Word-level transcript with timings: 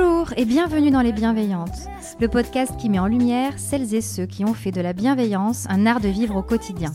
Bonjour 0.00 0.32
et 0.36 0.46
bienvenue 0.46 0.90
dans 0.90 1.02
Les 1.02 1.12
Bienveillantes, 1.12 1.88
le 2.20 2.28
podcast 2.28 2.74
qui 2.78 2.88
met 2.88 2.98
en 2.98 3.06
lumière 3.06 3.58
celles 3.58 3.94
et 3.94 4.00
ceux 4.00 4.24
qui 4.24 4.46
ont 4.46 4.54
fait 4.54 4.70
de 4.70 4.80
la 4.80 4.94
bienveillance 4.94 5.66
un 5.68 5.84
art 5.84 6.00
de 6.00 6.08
vivre 6.08 6.36
au 6.36 6.42
quotidien. 6.42 6.90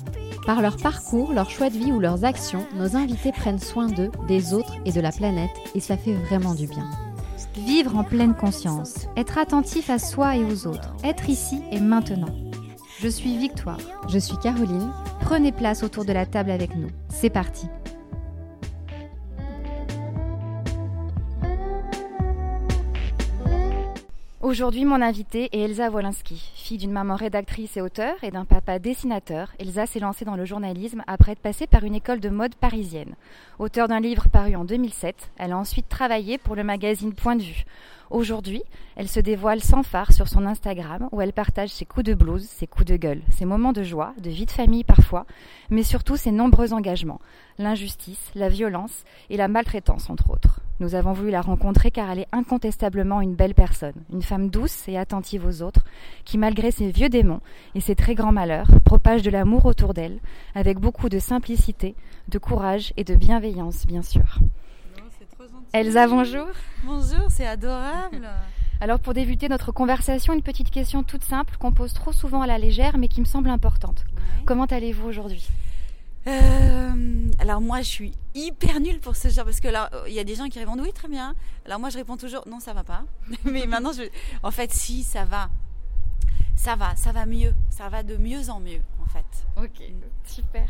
Par 0.46 0.62
leur 0.62 0.78
parcours, 0.78 1.32
leur 1.32 1.52
choix 1.52 1.70
de 1.70 1.78
vie 1.78 1.92
ou 1.92 2.00
leurs 2.00 2.26
actions, 2.26 2.66
nos 2.76 2.96
invités 2.96 3.32
prennent 3.32 3.60
soin 3.60 3.88
d'eux, 3.88 4.10
des 4.28 4.56
autres 4.56 4.74
et 4.86 4.92
de 4.92 5.02
la 5.02 5.12
planète 5.12 5.52
et 5.76 5.80
ça 5.82 5.98
fait 5.98 6.14
vraiment 6.14 6.56
du 6.56 6.66
bien. 6.66 6.90
Vivre 7.56 7.96
en 7.96 8.04
pleine 8.04 8.34
conscience, 8.34 9.08
être 9.16 9.38
attentif 9.38 9.92
à 9.92 10.00
soi 10.00 10.38
et 10.38 10.44
aux 10.44 10.66
autres, 10.66 10.96
être 11.04 11.30
ici 11.30 11.62
et 11.72 11.80
maintenant. 11.80 12.34
Je 13.02 13.08
suis 13.08 13.38
Victoire. 13.38 13.80
Je 14.08 14.18
suis 14.18 14.38
Caroline. 14.38 14.92
Prenez 15.22 15.52
place 15.52 15.84
autour 15.84 16.06
de 16.06 16.14
la 16.14 16.26
table 16.26 16.50
avec 16.50 16.76
nous. 16.76 16.90
C'est 17.10 17.30
parti. 17.30 17.68
Aujourd'hui, 24.46 24.86
mon 24.86 25.02
invitée 25.02 25.50
est 25.54 25.62
Elsa 25.62 25.90
Wolinski. 25.90 26.52
Fille 26.54 26.78
d'une 26.78 26.92
maman 26.92 27.16
rédactrice 27.16 27.78
et 27.78 27.82
auteur 27.82 28.14
et 28.22 28.30
d'un 28.30 28.46
papa 28.46 28.78
dessinateur, 28.78 29.52
Elsa 29.58 29.88
s'est 29.88 30.00
lancée 30.00 30.24
dans 30.24 30.36
le 30.36 30.46
journalisme 30.46 31.02
après 31.08 31.32
être 31.32 31.40
passée 31.40 31.66
par 31.66 31.84
une 31.84 31.96
école 31.96 32.20
de 32.20 32.30
mode 32.30 32.54
parisienne. 32.54 33.16
Auteur 33.58 33.88
d'un 33.88 34.00
livre 34.00 34.30
paru 34.30 34.56
en 34.56 34.64
2007, 34.64 35.32
elle 35.38 35.52
a 35.52 35.58
ensuite 35.58 35.90
travaillé 35.90 36.38
pour 36.38 36.56
le 36.56 36.64
magazine 36.64 37.16
Point 37.16 37.38
de 37.38 37.42
vue. 37.42 37.66
Aujourd'hui, 38.12 38.64
elle 38.96 39.08
se 39.08 39.20
dévoile 39.20 39.62
sans 39.62 39.82
phare 39.82 40.12
sur 40.12 40.28
son 40.28 40.46
Instagram 40.46 41.10
où 41.12 41.22
elle 41.22 41.34
partage 41.34 41.70
ses 41.70 41.86
coups 41.86 42.06
de 42.06 42.14
blues, 42.14 42.44
ses 42.44 42.68
coups 42.68 42.86
de 42.86 42.98
gueule, 42.98 43.22
ses 43.30 43.46
moments 43.46 43.74
de 43.74 43.84
joie, 43.84 44.14
de 44.22 44.30
vie 44.30 44.46
de 44.46 44.52
famille 44.52 44.84
parfois, 44.84 45.26
mais 45.70 45.84
surtout 45.84 46.16
ses 46.16 46.32
nombreux 46.32 46.74
engagements, 46.74 47.20
l'injustice, 47.58 48.32
la 48.36 48.50
violence 48.50 49.04
et 49.30 49.38
la 49.38 49.48
maltraitance 49.48 50.10
entre 50.10 50.30
autres. 50.30 50.62
Nous 50.80 50.94
avons 50.94 51.14
voulu 51.14 51.32
la 51.32 51.42
rencontrer 51.42 51.90
car 51.90 52.12
elle 52.12 52.20
est 52.20 52.28
incontestablement 52.32 53.22
une 53.22 53.36
belle 53.36 53.56
personne, 53.56 54.04
une 54.12 54.22
femme 54.22 54.50
douce 54.50 54.88
et 54.88 54.98
attentive 54.98 55.46
aux 55.46 55.62
autres, 55.62 55.86
qui 56.26 56.38
malgré 56.38 56.70
ses 56.70 56.92
vieux 56.92 57.10
démons 57.10 57.40
et 57.76 57.80
ses 57.80 57.96
très 57.96 58.14
grands 58.14 58.34
malheurs, 58.34 58.68
propage 58.84 59.22
de 59.22 59.30
l'amour 59.32 59.66
autour 59.66 59.94
d'elle, 59.94 60.20
avec 60.54 60.80
beaucoup 60.80 61.10
de 61.10 61.18
simplicité, 61.20 61.96
de 62.28 62.38
courage 62.38 62.94
et 62.98 63.04
de 63.06 63.16
bienveillance, 63.16 63.88
bien 63.88 64.02
sûr. 64.02 64.40
Elsa, 65.74 66.08
bonjour. 66.08 66.48
Bonjour, 66.84 67.30
c'est 67.30 67.46
adorable. 67.46 68.30
Alors 68.82 69.00
pour 69.00 69.14
débuter 69.14 69.50
notre 69.50 69.72
conversation, 69.72 70.34
une 70.34 70.42
petite 70.42 70.70
question 70.70 71.04
toute 71.04 71.24
simple 71.24 71.56
qu'on 71.58 71.72
pose 71.72 71.94
trop 71.94 72.12
souvent 72.12 72.42
à 72.42 72.48
la 72.48 72.58
légère 72.58 72.98
mais 72.98 73.08
qui 73.08 73.22
me 73.22 73.26
semble 73.26 73.50
importante. 73.50 74.04
Comment 74.46 74.66
allez-vous 74.66 75.08
aujourd'hui? 75.08 75.48
Euh, 76.28 77.30
alors 77.40 77.62
moi 77.62 77.82
je 77.82 77.88
suis 77.88 78.12
hyper 78.34 78.80
nulle 78.80 79.00
pour 79.00 79.16
ce 79.16 79.28
genre 79.28 79.46
parce 79.46 79.60
que 79.60 79.68
là 79.68 79.92
il 80.08 80.14
y 80.14 80.20
a 80.20 80.24
des 80.24 80.36
gens 80.36 80.50
qui 80.50 80.60
répondent 80.60 80.82
oui 80.82 80.92
très 80.94 81.08
bien. 81.08 81.36
Alors 81.66 81.80
moi 81.80 81.90
je 81.90 81.98
réponds 81.98 82.18
toujours 82.18 82.44
non 82.48 82.60
ça 82.60 82.74
va 82.74 82.84
pas. 82.84 83.04
Mais 83.46 83.66
maintenant 83.66 83.92
je 83.94 84.04
en 84.44 84.52
fait 84.52 84.74
si 84.74 85.04
ça 85.04 85.24
va. 85.24 85.50
Ça 86.56 86.76
va, 86.76 86.96
ça 86.96 87.12
va 87.12 87.26
mieux, 87.26 87.54
ça 87.70 87.90
va 87.90 88.02
de 88.02 88.18
mieux 88.18 88.50
en 88.50 88.60
mieux 88.60 88.82
en 89.06 89.10
fait. 89.10 89.64
OK, 89.64 89.90
super. 90.26 90.68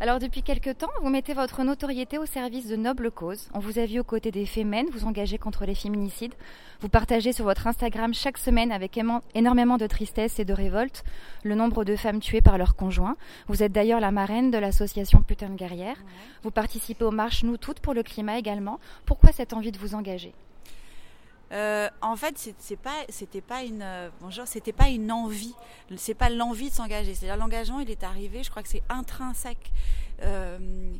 Alors 0.00 0.18
depuis 0.18 0.42
quelque 0.42 0.70
temps, 0.70 0.90
vous 1.02 1.08
mettez 1.08 1.34
votre 1.34 1.62
notoriété 1.62 2.18
au 2.18 2.26
service 2.26 2.66
de 2.66 2.76
nobles 2.76 3.10
causes. 3.10 3.48
On 3.54 3.58
vous 3.58 3.78
a 3.78 3.86
vu 3.86 4.00
aux 4.00 4.04
côtés 4.04 4.30
des 4.30 4.44
Femmes, 4.46 4.86
vous 4.92 5.04
engagez 5.04 5.38
contre 5.38 5.64
les 5.64 5.74
féminicides. 5.74 6.34
Vous 6.80 6.88
partagez 6.88 7.32
sur 7.32 7.44
votre 7.44 7.66
Instagram 7.66 8.12
chaque 8.12 8.38
semaine 8.38 8.72
avec 8.72 9.00
énormément 9.34 9.78
de 9.78 9.86
tristesse 9.86 10.38
et 10.38 10.44
de 10.44 10.52
révolte 10.52 11.04
le 11.44 11.54
nombre 11.54 11.84
de 11.84 11.96
femmes 11.96 12.20
tuées 12.20 12.42
par 12.42 12.58
leurs 12.58 12.76
conjoints. 12.76 13.16
Vous 13.48 13.62
êtes 13.62 13.72
d'ailleurs 13.72 14.00
la 14.00 14.10
marraine 14.10 14.50
de 14.50 14.58
l'association 14.58 15.22
Putain 15.22 15.48
de 15.48 15.56
guerrière. 15.56 15.96
Vous 16.42 16.50
participez 16.50 17.04
aux 17.04 17.10
marches 17.10 17.44
Nous 17.44 17.56
Toutes 17.56 17.80
pour 17.80 17.94
le 17.94 18.02
climat 18.02 18.38
également. 18.38 18.80
Pourquoi 19.06 19.32
cette 19.32 19.54
envie 19.54 19.72
de 19.72 19.78
vous 19.78 19.94
engager? 19.94 20.34
Euh, 21.52 21.88
en 22.02 22.16
fait, 22.16 22.54
c'est 22.58 22.76
pas, 22.76 23.04
c'était 23.08 23.40
pas 23.40 23.62
une, 23.62 23.82
euh, 23.82 24.10
c'était 24.46 24.72
pas 24.72 24.88
une 24.88 25.12
envie. 25.12 25.54
C'est 25.96 26.14
pas 26.14 26.28
l'envie 26.28 26.70
de 26.70 26.74
s'engager. 26.74 27.14
C'est-à-dire 27.14 27.36
l'engagement, 27.36 27.80
il 27.80 27.90
est 27.90 28.02
arrivé. 28.02 28.42
Je 28.42 28.50
crois 28.50 28.62
que 28.62 28.68
c'est 28.68 28.82
intrinsèque. 28.88 29.72
Euh, 30.22 30.94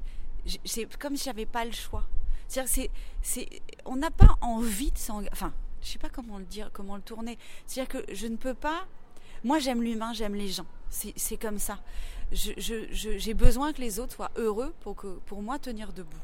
c'est 0.64 0.96
comme 0.98 1.16
si 1.16 1.24
j'avais 1.24 1.46
pas 1.46 1.64
le 1.64 1.72
choix. 1.72 2.04
C'est-à-dire, 2.48 2.72
c'est, 2.72 2.90
c'est, 3.22 3.48
on 3.84 3.96
n'a 3.96 4.10
pas 4.10 4.36
envie 4.40 4.92
de 4.92 4.98
s'engager. 4.98 5.30
Enfin, 5.32 5.52
je 5.82 5.88
sais 5.88 5.98
pas 5.98 6.08
comment 6.08 6.38
le 6.38 6.44
dire, 6.44 6.70
comment 6.72 6.96
le 6.96 7.02
tourner. 7.02 7.38
C'est-à-dire 7.66 8.02
que 8.02 8.14
je 8.14 8.26
ne 8.26 8.36
peux 8.36 8.54
pas. 8.54 8.86
Moi, 9.42 9.58
j'aime 9.58 9.82
l'humain, 9.82 10.12
j'aime 10.12 10.34
les 10.34 10.48
gens. 10.48 10.66
C'est 10.90 11.36
comme 11.36 11.58
ça. 11.58 11.78
J'ai 12.32 12.54
je, 12.58 13.32
besoin 13.32 13.72
que 13.72 13.80
les 13.80 13.98
autres 13.98 14.14
soient 14.14 14.30
heureux 14.36 14.74
pour 14.80 14.96
que, 14.96 15.18
pour 15.26 15.42
moi, 15.42 15.58
tenir 15.58 15.92
debout. 15.92 16.16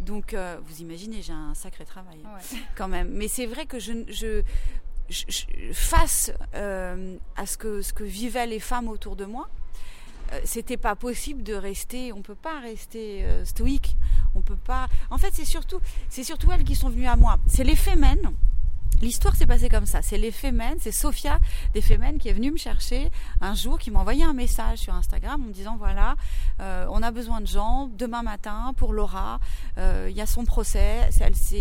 Donc, 0.00 0.34
euh, 0.34 0.56
vous 0.64 0.80
imaginez, 0.80 1.22
j'ai 1.22 1.32
un 1.32 1.54
sacré 1.54 1.84
travail 1.84 2.18
quand 2.76 2.88
même. 2.88 3.08
Mais 3.10 3.28
c'est 3.28 3.46
vrai 3.46 3.66
que 3.66 3.78
je, 3.78 3.92
je, 4.08 4.42
face 5.72 6.32
euh, 6.54 7.16
à 7.36 7.46
ce 7.46 7.58
que, 7.58 7.82
ce 7.82 7.92
que 7.92 8.04
vivaient 8.04 8.46
les 8.46 8.60
femmes 8.60 8.88
autour 8.88 9.16
de 9.16 9.24
moi, 9.24 9.48
euh, 10.32 10.40
c'était 10.44 10.76
pas 10.76 10.96
possible 10.96 11.42
de 11.42 11.54
rester. 11.54 12.12
On 12.12 12.22
peut 12.22 12.34
pas 12.34 12.60
rester 12.60 13.26
stoïque. 13.44 13.96
On 14.34 14.40
peut 14.40 14.56
pas. 14.56 14.88
En 15.10 15.18
fait, 15.18 15.30
c'est 15.32 15.44
surtout, 15.44 15.80
c'est 16.08 16.24
surtout 16.24 16.50
elles 16.52 16.64
qui 16.64 16.74
sont 16.74 16.88
venues 16.88 17.06
à 17.06 17.16
moi. 17.16 17.38
C'est 17.46 17.64
les 17.64 17.76
fémènes 17.76 18.32
L'histoire 19.02 19.34
s'est 19.34 19.46
passée 19.46 19.68
comme 19.68 19.84
ça. 19.84 20.00
C'est 20.00 20.30
Femen, 20.30 20.76
c'est 20.78 20.92
Sophia 20.92 21.40
Femen 21.80 22.18
qui 22.18 22.28
est 22.28 22.32
venue 22.32 22.52
me 22.52 22.56
chercher 22.56 23.10
un 23.40 23.52
jour, 23.54 23.80
qui 23.80 23.90
m'a 23.90 23.98
envoyé 23.98 24.22
un 24.22 24.32
message 24.32 24.78
sur 24.78 24.94
Instagram 24.94 25.42
en 25.42 25.46
me 25.48 25.52
disant 25.52 25.76
voilà, 25.76 26.14
euh, 26.60 26.86
on 26.88 27.02
a 27.02 27.10
besoin 27.10 27.40
de 27.40 27.46
gens 27.48 27.90
demain 27.98 28.22
matin 28.22 28.72
pour 28.76 28.92
Laura. 28.92 29.40
Euh, 29.76 30.06
il 30.08 30.16
y 30.16 30.20
a 30.20 30.26
son 30.26 30.44
procès. 30.44 31.10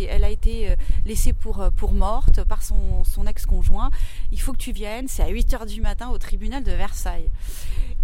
Elle, 0.07 0.23
a 0.23 0.29
été 0.29 0.69
euh, 0.69 0.75
laissée 1.07 1.33
pour, 1.33 1.93
morte 1.93 2.43
par 2.43 2.61
son, 2.61 3.25
ex-conjoint. 3.27 3.89
Il 4.31 4.39
faut 4.39 4.53
que 4.53 4.59
tu 4.59 4.71
viennes. 4.71 5.07
C'est 5.07 5.23
à 5.23 5.29
8 5.29 5.53
heures 5.55 5.65
du 5.65 5.81
matin 5.81 6.09
au 6.09 6.19
tribunal 6.19 6.63
de 6.63 6.71
Versailles. 6.71 7.29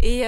Et. 0.00 0.24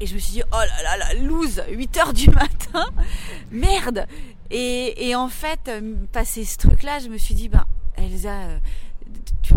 Et 0.00 0.06
je 0.06 0.14
me 0.14 0.18
suis 0.18 0.32
dit, 0.32 0.42
oh 0.52 0.56
là 0.56 0.82
là 0.82 0.96
la 0.96 1.14
loose, 1.14 1.62
8 1.70 1.96
heures 1.98 2.12
du 2.12 2.28
matin, 2.30 2.84
merde 3.52 4.08
et, 4.56 5.08
et, 5.08 5.16
en 5.16 5.28
fait, 5.28 5.68
passé 6.12 6.44
ce 6.44 6.56
truc-là, 6.58 7.00
je 7.00 7.08
me 7.08 7.18
suis 7.18 7.34
dit, 7.34 7.48
ben, 7.48 7.66
Elsa, 7.96 8.42
euh, 8.42 8.58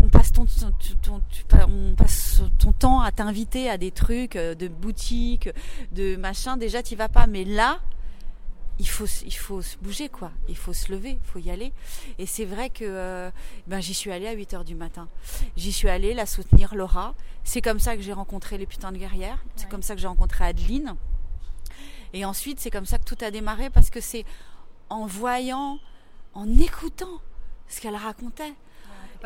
on 0.02 0.08
passe 0.08 0.32
ton, 0.32 0.44
on 1.68 1.94
passe 1.94 2.42
ton 2.58 2.72
temps 2.72 3.00
à 3.00 3.12
t'inviter 3.12 3.70
à 3.70 3.78
des 3.78 3.92
trucs 3.92 4.34
euh, 4.34 4.56
de 4.56 4.66
boutique, 4.66 5.50
de 5.92 6.16
machin. 6.16 6.56
Déjà, 6.56 6.82
tu 6.82 6.96
vas 6.96 7.08
pas, 7.08 7.28
mais 7.28 7.44
là, 7.44 7.80
il 8.80 8.88
faut, 8.88 9.06
il 9.06 9.34
faut 9.34 9.62
se 9.62 9.76
bouger, 9.78 10.08
quoi. 10.08 10.32
Il 10.48 10.56
faut 10.56 10.72
se 10.72 10.90
lever, 10.90 11.18
il 11.22 11.30
faut 11.30 11.38
y 11.38 11.50
aller. 11.50 11.72
Et 12.18 12.26
c'est 12.26 12.44
vrai 12.44 12.68
que 12.68 12.84
euh, 12.84 13.30
ben, 13.68 13.80
j'y 13.80 13.94
suis 13.94 14.10
allée 14.10 14.26
à 14.26 14.32
8 14.32 14.54
heures 14.54 14.64
du 14.64 14.74
matin. 14.74 15.08
J'y 15.56 15.72
suis 15.72 15.88
allée 15.88 16.12
la 16.12 16.26
soutenir, 16.26 16.74
Laura. 16.74 17.14
C'est 17.44 17.62
comme 17.62 17.78
ça 17.78 17.96
que 17.96 18.02
j'ai 18.02 18.12
rencontré 18.12 18.58
les 18.58 18.66
putains 18.66 18.90
de 18.90 18.98
guerrières. 18.98 19.38
C'est 19.54 19.68
comme 19.68 19.82
ça 19.82 19.94
que 19.94 20.00
j'ai 20.00 20.08
rencontré 20.08 20.44
Adeline. 20.44 20.96
Et 22.12 22.24
ensuite, 22.24 22.58
c'est 22.60 22.70
comme 22.70 22.86
ça 22.86 22.98
que 22.98 23.04
tout 23.04 23.18
a 23.22 23.30
démarré 23.30 23.70
parce 23.70 23.90
que 23.90 24.00
c'est 24.00 24.24
en 24.90 25.06
voyant, 25.06 25.78
en 26.34 26.48
écoutant 26.58 27.20
ce 27.68 27.80
qu'elle 27.80 27.96
racontait. 27.96 28.54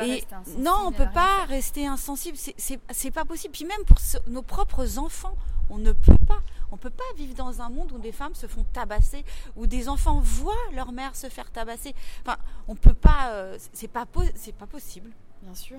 et 0.01 0.23
non, 0.57 0.75
on 0.85 0.91
peut 0.91 1.09
pas 1.13 1.45
rester 1.45 1.85
insensible. 1.87 2.37
C'est 2.37 3.11
pas 3.11 3.25
possible. 3.25 3.53
Puis 3.53 3.65
même 3.65 3.83
pour 3.85 3.97
nos 4.27 4.41
propres 4.41 4.97
enfants, 4.99 5.35
on 5.69 5.77
ne 5.77 5.91
peut 5.91 6.17
pas. 6.27 6.41
On 6.71 6.77
peut 6.77 6.89
pas 6.89 7.03
vivre 7.15 7.35
dans 7.35 7.61
un 7.61 7.69
monde 7.69 7.91
où 7.91 7.99
des 7.99 8.11
femmes 8.11 8.33
se 8.33 8.47
font 8.47 8.65
tabasser, 8.73 9.23
où 9.55 9.67
des 9.67 9.89
enfants 9.89 10.19
voient 10.19 10.55
leur 10.73 10.91
mère 10.91 11.15
se 11.15 11.29
faire 11.29 11.51
tabasser. 11.51 11.93
Enfin, 12.25 12.37
on 12.67 12.75
peut 12.75 12.95
pas. 12.95 13.29
Euh, 13.31 13.57
c'est 13.73 13.87
pas 13.87 14.07
c'est 14.35 14.55
pas 14.55 14.65
possible. 14.65 15.11
Bien 15.43 15.53
sûr. 15.53 15.77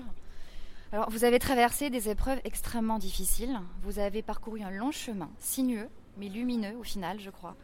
Alors, 0.91 1.09
vous 1.09 1.25
avez 1.25 1.39
traversé 1.39 1.89
des 1.89 2.07
épreuves 2.09 2.39
extrêmement 2.45 2.99
difficiles. 2.99 3.59
Vous 3.83 3.99
avez 3.99 4.21
parcouru 4.21 4.61
un 4.61 4.69
long 4.69 4.91
chemin, 4.91 5.29
sinueux, 5.39 5.89
mais 6.17 6.29
lumineux 6.29 6.75
au 6.79 6.83
final, 6.83 7.19
je 7.19 7.29
crois. 7.29 7.55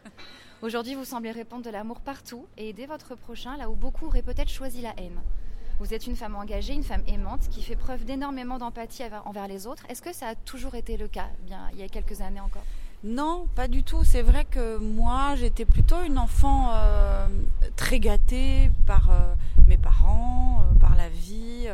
Aujourd'hui, 0.62 0.94
vous 0.94 1.04
semblez 1.04 1.32
répandre 1.32 1.64
de 1.64 1.70
l'amour 1.70 2.00
partout 2.00 2.46
et 2.56 2.68
aider 2.68 2.86
votre 2.86 3.14
prochain 3.14 3.56
là 3.56 3.68
où 3.68 3.74
beaucoup 3.74 4.06
auraient 4.06 4.22
peut-être 4.22 4.50
choisi 4.50 4.80
la 4.80 4.94
haine. 4.98 5.20
Vous 5.80 5.92
êtes 5.94 6.06
une 6.06 6.14
femme 6.14 6.36
engagée, 6.36 6.74
une 6.74 6.84
femme 6.84 7.02
aimante 7.08 7.48
qui 7.48 7.62
fait 7.62 7.74
preuve 7.74 8.04
d'énormément 8.04 8.58
d'empathie 8.58 9.02
envers 9.24 9.48
les 9.48 9.66
autres. 9.66 9.84
Est-ce 9.88 10.02
que 10.02 10.12
ça 10.12 10.28
a 10.28 10.34
toujours 10.34 10.76
été 10.76 10.96
le 10.96 11.08
cas, 11.08 11.28
bien 11.46 11.68
il 11.72 11.80
y 11.80 11.82
a 11.82 11.88
quelques 11.88 12.20
années 12.20 12.40
encore? 12.40 12.64
Non, 13.04 13.48
pas 13.56 13.66
du 13.66 13.82
tout. 13.82 14.04
C'est 14.04 14.22
vrai 14.22 14.44
que 14.44 14.78
moi, 14.78 15.34
j'étais 15.34 15.64
plutôt 15.64 16.00
une 16.04 16.18
enfant 16.18 16.70
euh, 16.72 17.26
très 17.74 17.98
gâtée 17.98 18.70
par 18.86 19.10
euh, 19.10 19.34
mes 19.66 19.76
parents, 19.76 20.62
euh, 20.62 20.78
par 20.78 20.94
la 20.94 21.08
vie. 21.08 21.66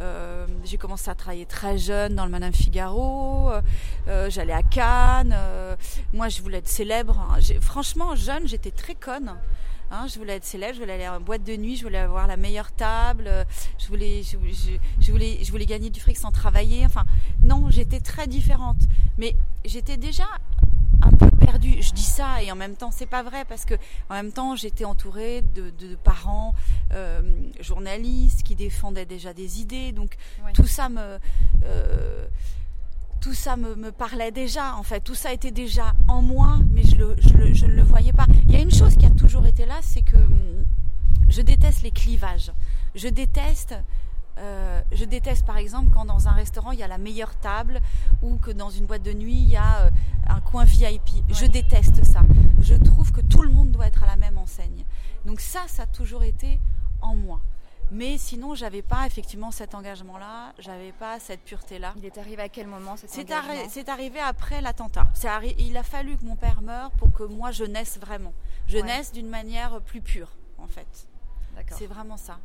Euh, 0.00 0.46
j'ai 0.64 0.78
commencé 0.78 1.10
à 1.10 1.14
travailler 1.14 1.44
très 1.44 1.76
jeune 1.76 2.14
dans 2.14 2.24
le 2.24 2.30
Madame 2.30 2.54
Figaro. 2.54 3.50
Euh, 3.50 3.60
euh, 4.08 4.30
j'allais 4.30 4.52
à 4.52 4.62
Cannes. 4.62 5.36
moi, 6.12 6.28
je 6.28 6.42
voulais 6.42 6.58
être 6.58 6.68
célèbre. 6.68 7.18
Hein. 7.18 7.40
Franchement, 7.60 8.16
jeune, 8.16 8.48
j'étais 8.48 8.70
très 8.70 8.94
conne. 8.94 9.36
Hein. 9.92 10.06
je 10.06 10.18
voulais 10.18 10.36
être 10.36 10.44
célèbre, 10.44 10.74
je 10.74 10.80
voulais 10.80 10.92
aller 10.92 11.08
en 11.08 11.20
boîte 11.20 11.42
de 11.42 11.56
nuit, 11.56 11.76
je 11.76 11.82
voulais 11.82 11.98
avoir 11.98 12.28
la 12.28 12.36
meilleure 12.36 12.70
table, 12.70 13.28
je 13.76 13.88
voulais, 13.88 14.22
je, 14.22 14.36
voulais, 15.10 15.38
je 15.42 15.50
voulais 15.50 15.66
gagner 15.66 15.90
du 15.90 15.98
fric 15.98 16.16
sans 16.16 16.30
travailler. 16.30 16.86
Enfin, 16.86 17.04
non, 17.42 17.70
j'étais 17.70 18.00
très 18.00 18.26
différente. 18.26 18.78
Mais 19.18 19.34
j'étais 19.64 19.96
déjà 19.96 20.28
perdue. 21.60 21.82
je 21.82 21.92
dis 21.92 22.02
ça 22.02 22.42
et 22.42 22.50
en 22.50 22.56
même 22.56 22.76
temps 22.76 22.90
c'est 22.90 23.06
pas 23.06 23.22
vrai 23.22 23.44
parce 23.48 23.64
que 23.64 23.74
en 24.08 24.14
même 24.14 24.32
temps 24.32 24.56
j'étais 24.56 24.84
entourée 24.84 25.42
de, 25.42 25.70
de 25.70 25.94
parents 25.96 26.54
euh, 26.92 27.20
journalistes 27.60 28.42
qui 28.42 28.54
défendaient 28.54 29.06
déjà 29.06 29.32
des 29.32 29.60
idées. 29.60 29.92
Donc 29.92 30.16
tout 30.54 30.66
ça 30.66 30.88
me 30.88 31.18
euh, 31.64 32.26
tout 33.20 33.34
ça 33.34 33.56
me, 33.56 33.74
me, 33.74 33.92
parlait 33.92 34.30
déjà 34.30 34.76
en 34.76 34.82
fait. 34.82 35.00
Tout 35.00 35.14
ça 35.14 35.32
était 35.32 35.50
déjà 35.50 35.92
en 36.08 36.22
moi 36.22 36.58
mais 36.72 36.82
je, 36.84 36.96
le, 36.96 37.16
je, 37.18 37.34
le, 37.34 37.54
je 37.54 37.66
ne 37.66 37.72
le 37.72 37.82
voyais 37.82 38.12
pas. 38.12 38.26
Il 38.46 38.52
y 38.52 38.56
a 38.56 38.60
une 38.60 38.72
chose 38.72 38.96
qui 38.96 39.06
a 39.06 39.10
toujours 39.10 39.46
été 39.46 39.66
là 39.66 39.78
c'est 39.82 40.02
que 40.02 40.16
hum, 40.16 40.64
je 41.28 41.42
déteste 41.42 41.82
les 41.82 41.90
clivages. 41.90 42.52
Je 42.94 43.08
déteste 43.08 43.74
euh, 44.38 44.80
je 44.92 45.04
déteste 45.04 45.44
par 45.44 45.56
exemple 45.56 45.90
quand 45.92 46.04
dans 46.04 46.28
un 46.28 46.32
restaurant 46.32 46.70
il 46.70 46.78
y 46.78 46.82
a 46.82 46.88
la 46.88 46.98
meilleure 46.98 47.34
table 47.36 47.80
ou 48.22 48.36
que 48.36 48.50
dans 48.50 48.70
une 48.70 48.86
boîte 48.86 49.02
de 49.02 49.12
nuit 49.12 49.34
il 49.34 49.50
y 49.50 49.56
a 49.56 49.82
euh, 49.82 49.90
un 50.28 50.40
coin 50.40 50.64
VIP. 50.64 51.24
Je 51.28 51.46
déteste 51.46 52.04
ça. 52.04 52.20
Je 52.60 52.74
trouve 52.74 53.12
que 53.12 53.20
tout 53.20 53.42
le 53.42 53.50
monde 53.50 53.70
doit 53.70 53.86
être 53.86 54.02
à 54.04 54.06
la 54.06 54.16
même 54.16 54.38
enseigne. 54.38 54.84
Donc 55.26 55.40
ça, 55.40 55.60
ça 55.66 55.82
a 55.82 55.86
toujours 55.86 56.22
été 56.22 56.58
en 57.02 57.14
moi. 57.14 57.40
Mais 57.92 58.18
sinon, 58.18 58.54
j'avais 58.54 58.82
pas 58.82 59.04
effectivement 59.06 59.50
cet 59.50 59.74
engagement-là, 59.74 60.52
j'avais 60.60 60.92
pas 60.92 61.18
cette 61.18 61.40
pureté-là. 61.40 61.92
Il 61.96 62.04
est 62.04 62.18
arrivé 62.18 62.42
à 62.42 62.48
quel 62.48 62.68
moment 62.68 62.94
C'est 62.96 63.32
arri 63.32 63.58
arrivé 63.88 64.20
après 64.20 64.60
l'attentat. 64.60 65.08
Il 65.58 65.76
a 65.76 65.82
fallu 65.82 66.16
que 66.16 66.24
mon 66.24 66.36
père 66.36 66.62
meure 66.62 66.92
pour 66.92 67.12
que 67.12 67.24
moi 67.24 67.50
je 67.50 67.64
naisse 67.64 67.98
vraiment. 67.98 68.32
Je 68.68 68.78
naisse 68.78 69.12
d'une 69.12 69.28
manière 69.28 69.80
plus 69.80 70.00
pure, 70.00 70.30
en 70.58 70.68
fait. 70.68 71.08
C'est 71.70 71.86
vraiment 71.86 72.16
ça. 72.16 72.38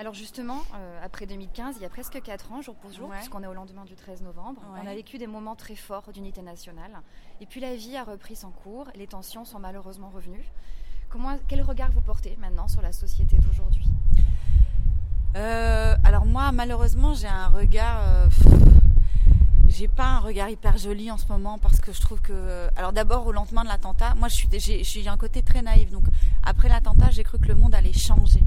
Alors 0.00 0.14
justement, 0.14 0.62
euh, 0.76 1.04
après 1.04 1.26
2015, 1.26 1.74
il 1.78 1.82
y 1.82 1.84
a 1.84 1.88
presque 1.88 2.22
4 2.22 2.52
ans, 2.52 2.62
jour 2.62 2.76
pour 2.76 2.92
jour, 2.92 3.10
puisqu'on 3.10 3.42
est 3.42 3.48
au 3.48 3.52
lendemain 3.52 3.84
du 3.84 3.96
13 3.96 4.22
novembre, 4.22 4.62
on 4.80 4.86
a 4.86 4.94
vécu 4.94 5.18
des 5.18 5.26
moments 5.26 5.56
très 5.56 5.74
forts 5.74 6.12
d'unité 6.12 6.40
nationale. 6.40 6.92
Et 7.40 7.46
puis 7.46 7.60
la 7.60 7.74
vie 7.74 7.96
a 7.96 8.04
repris 8.04 8.36
son 8.36 8.50
cours, 8.50 8.86
les 8.94 9.08
tensions 9.08 9.44
sont 9.44 9.58
malheureusement 9.58 10.08
revenues. 10.08 10.52
Comment, 11.08 11.36
quel 11.48 11.62
regard 11.62 11.90
vous 11.90 12.00
portez 12.00 12.36
maintenant 12.40 12.68
sur 12.68 12.80
la 12.80 12.92
société 12.92 13.38
d'aujourd'hui? 13.38 13.88
Euh, 15.36 15.96
Alors 16.04 16.26
moi, 16.26 16.52
malheureusement, 16.52 17.14
j'ai 17.14 17.26
un 17.26 17.48
regard... 17.48 18.00
Euh, 18.06 18.26
j'ai 19.66 19.88
pas 19.88 20.06
un 20.06 20.20
regard 20.20 20.48
hyper 20.48 20.78
joli 20.78 21.10
en 21.10 21.18
ce 21.18 21.26
moment 21.26 21.58
parce 21.58 21.80
que 21.80 21.92
je 21.92 22.00
trouve 22.00 22.20
que 22.20 22.68
alors 22.74 22.92
d'abord 22.92 23.26
au 23.26 23.32
lendemain 23.32 23.62
de 23.62 23.68
l'attentat 23.68 24.14
moi 24.16 24.26
je 24.26 24.34
suis 24.34 24.48
j'ai 24.82 25.08
un 25.08 25.16
côté 25.16 25.42
très 25.42 25.62
naïf. 25.62 25.90
Donc 25.90 26.04
après 26.42 26.68
l'attentat 26.68 27.10
j'ai 27.10 27.22
cru 27.22 27.38
que 27.38 27.46
le 27.46 27.54
monde 27.54 27.74
allait 27.74 27.92
changer 27.92 28.42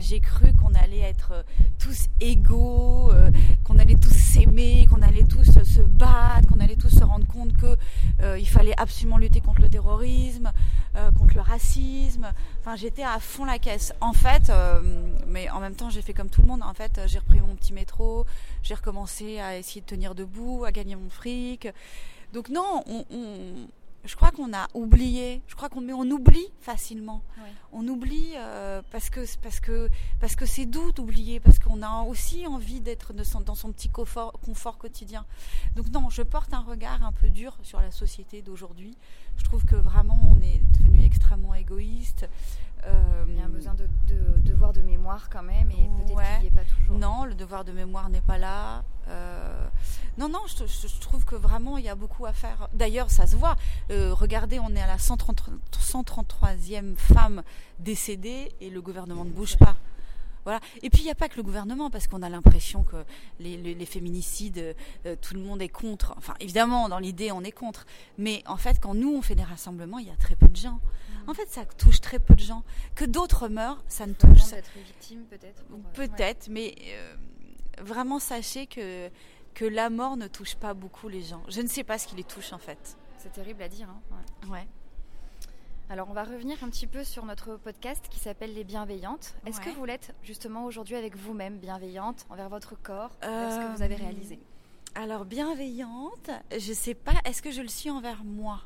j'ai 0.00 0.20
cru 0.20 0.52
qu'on 0.52 0.74
allait 0.74 1.00
être 1.00 1.32
euh, 1.32 1.42
tous 1.78 2.08
égaux, 2.20 3.10
euh, 3.12 3.30
qu'on 3.64 3.78
allait 3.78 3.96
tous 3.96 4.14
s'aimer, 4.14 4.86
qu'on 4.90 5.02
allait 5.02 5.24
tous 5.24 5.44
se 5.44 5.80
battre, 5.80 6.48
qu'on 6.48 6.60
allait 6.60 6.76
tous 6.76 6.90
se 6.90 7.04
rendre 7.04 7.26
compte 7.26 7.56
que 7.56 7.76
euh, 8.22 8.38
il 8.38 8.48
fallait 8.48 8.78
absolument 8.78 9.18
lutter 9.18 9.40
contre 9.40 9.62
le 9.62 9.68
terrorisme, 9.68 10.52
contre 11.18 11.34
le 11.34 11.42
racisme. 11.42 12.32
Enfin, 12.60 12.74
j'étais 12.76 13.02
à 13.02 13.18
fond 13.20 13.44
la 13.44 13.58
caisse. 13.58 13.92
En 14.00 14.14
fait, 14.14 14.50
mais 15.28 15.50
en 15.50 15.60
même 15.60 15.74
temps, 15.74 15.90
j'ai 15.90 16.00
fait 16.00 16.14
comme 16.14 16.30
tout 16.30 16.40
le 16.40 16.46
monde. 16.46 16.62
En 16.62 16.72
fait, 16.72 17.02
j'ai 17.06 17.18
repris 17.18 17.38
mon 17.40 17.54
petit 17.54 17.74
métro, 17.74 18.24
j'ai 18.62 18.74
recommencé 18.74 19.38
à 19.38 19.58
essayer 19.58 19.82
de 19.82 19.86
tenir 19.86 20.14
debout, 20.14 20.64
à 20.64 20.72
gagner 20.72 20.96
mon 20.96 21.10
fric. 21.10 21.68
Donc 22.32 22.48
non, 22.48 22.82
on, 22.88 23.04
je 24.06 24.16
crois 24.16 24.30
qu'on 24.30 24.52
a 24.52 24.68
oublié. 24.74 25.42
Je 25.46 25.54
crois 25.54 25.68
qu'on 25.68 25.80
mais 25.80 25.92
on 25.92 26.08
oublie 26.10 26.48
facilement. 26.60 27.22
On 27.72 27.86
oublie 27.88 28.32
euh, 28.36 28.82
parce 28.90 29.10
que 29.10 29.20
parce 29.42 29.60
que 29.60 29.88
parce 30.20 30.36
que 30.36 30.46
c'est 30.46 30.66
doux 30.66 30.92
d'oublier 30.92 31.40
parce 31.40 31.58
qu'on 31.58 31.82
a 31.82 32.02
aussi 32.02 32.46
envie 32.46 32.80
d'être 32.80 33.12
dans 33.12 33.54
son 33.54 33.72
petit 33.72 33.88
confort, 33.88 34.32
confort 34.44 34.78
quotidien. 34.78 35.26
Donc 35.74 35.90
non, 35.90 36.08
je 36.10 36.22
porte 36.22 36.54
un 36.54 36.60
regard 36.60 37.04
un 37.04 37.12
peu 37.12 37.28
dur 37.28 37.56
sur 37.62 37.80
la 37.80 37.90
société 37.90 38.42
d'aujourd'hui. 38.42 38.96
Je 39.36 39.44
trouve 39.44 39.64
que 39.64 39.76
vraiment 39.76 40.18
on 40.24 40.40
est 40.40 40.60
devenu 40.78 41.04
extrêmement 41.04 41.54
égoïste. 41.54 42.28
Euh, 42.86 43.24
il 43.28 43.36
y 43.36 43.40
a 43.40 43.44
un 43.44 43.48
besoin 43.48 43.74
de, 43.74 43.86
devoir 44.42 44.72
de 44.72 44.80
mémoire 44.80 45.28
quand 45.30 45.42
même, 45.42 45.70
et 45.70 45.90
peut-être 45.96 46.06
qu'il 46.06 46.40
n'y 46.40 46.46
est 46.46 46.50
pas 46.50 46.64
toujours. 46.64 46.98
Non, 46.98 47.24
le 47.24 47.34
devoir 47.34 47.64
de 47.64 47.72
mémoire 47.72 48.08
n'est 48.08 48.20
pas 48.20 48.38
là. 48.38 48.84
Euh, 49.08 49.66
non, 50.18 50.28
non, 50.28 50.40
je, 50.46 51.00
trouve 51.00 51.24
que 51.24 51.34
vraiment 51.34 51.78
il 51.78 51.84
y 51.84 51.88
a 51.88 51.94
beaucoup 51.94 52.26
à 52.26 52.32
faire. 52.32 52.68
D'ailleurs, 52.72 53.10
ça 53.10 53.26
se 53.26 53.36
voit. 53.36 53.56
Euh, 53.90 54.14
regardez, 54.14 54.60
on 54.60 54.74
est 54.74 54.80
à 54.80 54.86
la 54.86 54.96
133e 54.96 56.96
femme 56.96 57.42
décédée 57.78 58.52
et 58.60 58.70
le 58.70 58.80
gouvernement 58.80 59.24
ne 59.24 59.30
bouge 59.30 59.56
pas. 59.58 59.76
Voilà. 60.46 60.60
Et 60.82 60.90
puis 60.90 61.00
il 61.02 61.04
n'y 61.04 61.10
a 61.10 61.16
pas 61.16 61.28
que 61.28 61.36
le 61.36 61.42
gouvernement, 61.42 61.90
parce 61.90 62.06
qu'on 62.06 62.22
a 62.22 62.28
l'impression 62.28 62.84
que 62.84 63.04
les, 63.40 63.86
féminicides, 63.86 64.76
tout 65.20 65.34
le 65.34 65.40
monde 65.40 65.60
est 65.60 65.68
contre. 65.68 66.14
Enfin, 66.16 66.34
évidemment, 66.38 66.88
dans 66.88 67.00
l'idée, 67.00 67.32
on 67.32 67.42
est 67.42 67.50
contre. 67.50 67.84
Mais 68.16 68.44
en 68.46 68.56
fait, 68.56 68.78
quand 68.80 68.94
nous, 68.94 69.12
on 69.12 69.22
fait 69.22 69.34
des 69.34 69.42
rassemblements, 69.42 69.98
il 69.98 70.06
y 70.06 70.10
a 70.10 70.16
très 70.16 70.36
peu 70.36 70.48
de 70.48 70.56
gens. 70.56 70.78
En 71.26 71.34
fait, 71.34 71.48
ça 71.48 71.64
touche 71.64 72.00
très 72.00 72.20
peu 72.20 72.34
de 72.34 72.40
gens. 72.40 72.62
Que 72.94 73.04
d'autres 73.04 73.48
meurent, 73.48 73.82
ça 73.88 74.06
ne 74.06 74.12
touche. 74.12 74.40
Ça... 74.40 74.56
victime 74.76 75.24
peut-être. 75.24 75.64
Euh, 75.72 75.76
peut-être, 75.94 76.48
mais 76.48 76.76
euh, 76.90 77.16
vraiment 77.82 78.18
sachez 78.18 78.66
que 78.66 79.10
que 79.54 79.64
la 79.64 79.88
mort 79.88 80.18
ne 80.18 80.28
touche 80.28 80.54
pas 80.54 80.74
beaucoup 80.74 81.08
les 81.08 81.22
gens. 81.22 81.42
Je 81.48 81.62
ne 81.62 81.66
sais 81.66 81.82
pas 81.82 81.98
ce 81.98 82.06
qui 82.06 82.14
les 82.14 82.24
touche 82.24 82.52
en 82.52 82.58
fait. 82.58 82.98
C'est 83.16 83.32
terrible 83.32 83.62
à 83.62 83.68
dire. 83.68 83.88
Hein 83.88 84.50
ouais. 84.50 84.68
Alors 85.88 86.08
on 86.10 86.14
va 86.14 86.24
revenir 86.24 86.62
un 86.64 86.68
petit 86.68 86.88
peu 86.88 87.04
sur 87.04 87.24
notre 87.24 87.56
podcast 87.56 88.06
qui 88.10 88.18
s'appelle 88.18 88.52
Les 88.54 88.64
Bienveillantes. 88.64 89.36
Est-ce 89.46 89.60
que 89.60 89.70
vous 89.70 89.84
l'êtes 89.84 90.14
justement 90.24 90.64
aujourd'hui 90.64 90.96
avec 90.96 91.16
vous-même 91.16 91.58
bienveillante 91.58 92.26
envers 92.28 92.48
votre 92.48 92.74
corps, 92.74 93.16
envers 93.22 93.52
ce 93.52 93.58
que 93.58 93.76
vous 93.76 93.82
avez 93.82 93.94
euh, 93.94 93.98
réalisé? 93.98 94.40
Alors 94.96 95.24
bienveillante, 95.24 96.30
je 96.50 96.70
ne 96.70 96.74
sais 96.74 96.94
pas, 96.94 97.12
est-ce 97.24 97.40
que 97.40 97.52
je 97.52 97.62
le 97.62 97.68
suis 97.68 97.90
envers 97.90 98.24
moi? 98.24 98.62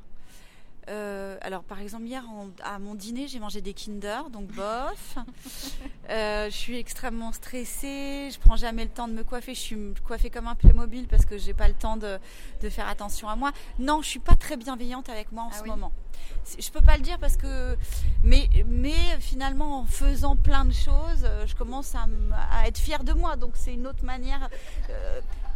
Euh, 0.88 1.36
alors, 1.40 1.62
par 1.62 1.80
exemple, 1.80 2.04
hier 2.04 2.24
à 2.64 2.78
mon 2.78 2.94
dîner, 2.94 3.28
j'ai 3.28 3.38
mangé 3.38 3.60
des 3.60 3.74
Kinder, 3.74 4.30
donc 4.30 4.46
bof. 4.52 5.16
Euh, 6.10 6.50
je 6.50 6.56
suis 6.56 6.76
extrêmement 6.76 7.30
stressée. 7.30 8.30
Je 8.32 8.38
prends 8.40 8.56
jamais 8.56 8.82
le 8.82 8.90
temps 8.90 9.06
de 9.06 9.12
me 9.12 9.22
coiffer. 9.22 9.54
Je 9.54 9.60
suis 9.60 9.94
coiffée 10.04 10.28
comme 10.28 10.48
un 10.48 10.56
Playmobil 10.56 11.06
parce 11.06 11.24
que 11.24 11.38
j'ai 11.38 11.54
pas 11.54 11.68
le 11.68 11.74
temps 11.74 11.96
de, 11.96 12.18
faire 12.68 12.88
attention 12.88 13.28
à 13.28 13.36
moi. 13.36 13.52
Non, 13.78 14.02
je 14.02 14.08
suis 14.08 14.18
pas 14.18 14.34
très 14.34 14.56
bienveillante 14.56 15.08
avec 15.08 15.30
moi 15.30 15.44
en 15.44 15.50
ah 15.52 15.56
ce 15.56 15.62
moment. 15.62 15.92
Je 16.58 16.68
peux 16.72 16.80
pas 16.80 16.96
le 16.96 17.02
dire 17.02 17.16
parce 17.20 17.36
que, 17.36 17.76
mais, 18.24 18.48
mais 18.66 19.20
finalement, 19.20 19.82
en 19.82 19.84
faisant 19.84 20.34
plein 20.34 20.64
de 20.64 20.72
choses, 20.72 21.22
euh, 21.22 21.46
je 21.46 21.54
commence 21.54 21.94
à, 21.94 22.66
être 22.66 22.78
fière 22.78 23.04
de 23.04 23.12
moi. 23.12 23.36
Donc, 23.36 23.52
c'est 23.54 23.74
une 23.74 23.86
autre 23.86 24.04
manière. 24.04 24.48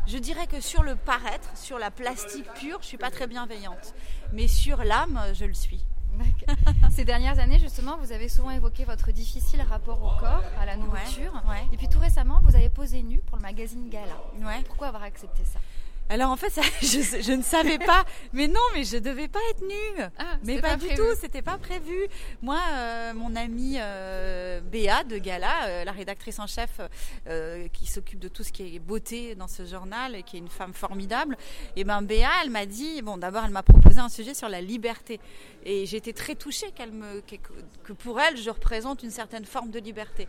Je 0.06 0.18
dirais 0.18 0.46
que 0.46 0.60
sur 0.60 0.82
le 0.82 0.96
paraître, 0.96 1.56
sur 1.56 1.78
la 1.78 1.90
plastique 1.90 2.46
pure, 2.54 2.78
je 2.82 2.86
suis 2.86 2.98
pas 2.98 3.10
très 3.10 3.26
bienveillante. 3.26 3.94
Mais 4.32 4.48
sur 4.48 4.84
l'âme, 4.84 5.18
je 5.32 5.44
le 5.44 5.54
suis. 5.54 5.84
Ces 6.90 7.04
dernières 7.04 7.40
années, 7.40 7.58
justement, 7.58 7.96
vous 7.96 8.12
avez 8.12 8.28
souvent 8.28 8.50
évoqué 8.50 8.84
votre 8.84 9.10
difficile 9.10 9.62
rapport 9.62 10.00
au 10.02 10.20
corps, 10.20 10.44
à 10.60 10.66
la 10.66 10.76
nourriture. 10.76 11.42
Et 11.72 11.76
puis 11.76 11.88
tout 11.88 11.98
récemment, 11.98 12.40
vous 12.44 12.54
avez 12.54 12.68
posé 12.68 13.02
nu 13.02 13.18
pour 13.20 13.38
le 13.38 13.42
magazine 13.42 13.88
Gala. 13.88 14.16
Pourquoi 14.66 14.88
avoir 14.88 15.02
accepté 15.02 15.42
ça? 15.44 15.58
Alors 16.10 16.30
en 16.30 16.36
fait, 16.36 16.50
ça, 16.50 16.62
je, 16.82 17.32
ne 17.32 17.42
savais 17.42 17.78
pas. 17.78 18.04
Mais 18.32 18.46
non, 18.46 18.60
mais 18.74 18.84
je 18.84 18.98
devais 18.98 19.28
pas 19.28 19.40
être 19.50 19.62
nue. 19.62 20.04
Ah, 20.18 20.36
mais 20.44 20.60
pas, 20.60 20.76
du 20.76 20.88
tout, 20.88 21.14
c'était 21.18 21.42
pas 21.42 21.56
prévu. 21.56 22.06
Moi, 22.42 22.60
euh, 22.72 23.14
mon 23.14 23.34
amie 23.36 23.76
euh, 23.78 24.60
Béa 24.60 25.04
de 25.04 25.16
Gala, 25.16 25.64
euh, 25.64 25.84
la 25.84 25.92
rédactrice 25.92 26.38
en 26.38 26.46
chef 26.46 26.80
qui 27.72 27.86
s'occupe 27.86 28.18
de 28.18 28.28
tout 28.28 28.42
ce 28.42 28.52
qui 28.52 28.76
est 28.76 28.78
beauté 28.78 29.34
dans 29.34 29.48
ce 29.48 29.64
journal 29.64 30.14
et 30.14 30.22
qui 30.22 30.36
est 30.36 30.40
une 30.40 30.48
femme 30.48 30.74
formidable, 30.74 31.36
et 31.76 31.80
eh 31.80 31.84
ben 31.84 32.02
Béa, 32.02 32.28
elle 32.42 32.50
m'a 32.50 32.66
dit, 32.66 33.00
bon 33.02 33.16
d'abord 33.16 33.44
elle 33.44 33.50
m'a 33.50 33.62
proposé 33.62 33.98
un 33.98 34.08
sujet 34.08 34.34
sur 34.34 34.48
la 34.48 34.60
liberté. 34.60 35.20
Et 35.64 35.84
été 35.84 36.12
très 36.12 36.34
touchée 36.34 36.70
qu'elle 36.72 36.92
me, 36.92 37.20
que, 37.20 37.92
pour 37.92 38.20
elle, 38.20 38.36
je 38.36 38.50
représente 38.50 39.02
une 39.02 39.10
certaine 39.10 39.44
forme 39.44 39.70
de 39.70 39.78
liberté. 39.78 40.28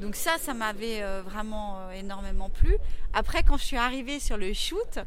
Donc 0.00 0.16
ça, 0.16 0.36
ça 0.38 0.52
m'avait 0.52 1.02
vraiment 1.22 1.90
énormément 1.92 2.50
plu. 2.50 2.76
Après, 3.14 3.42
quand 3.42 3.56
je 3.56 3.64
suis 3.64 3.76
arrivée 3.76 4.20
sur 4.20 4.36
le 4.36 4.52
shoot, 4.52 4.98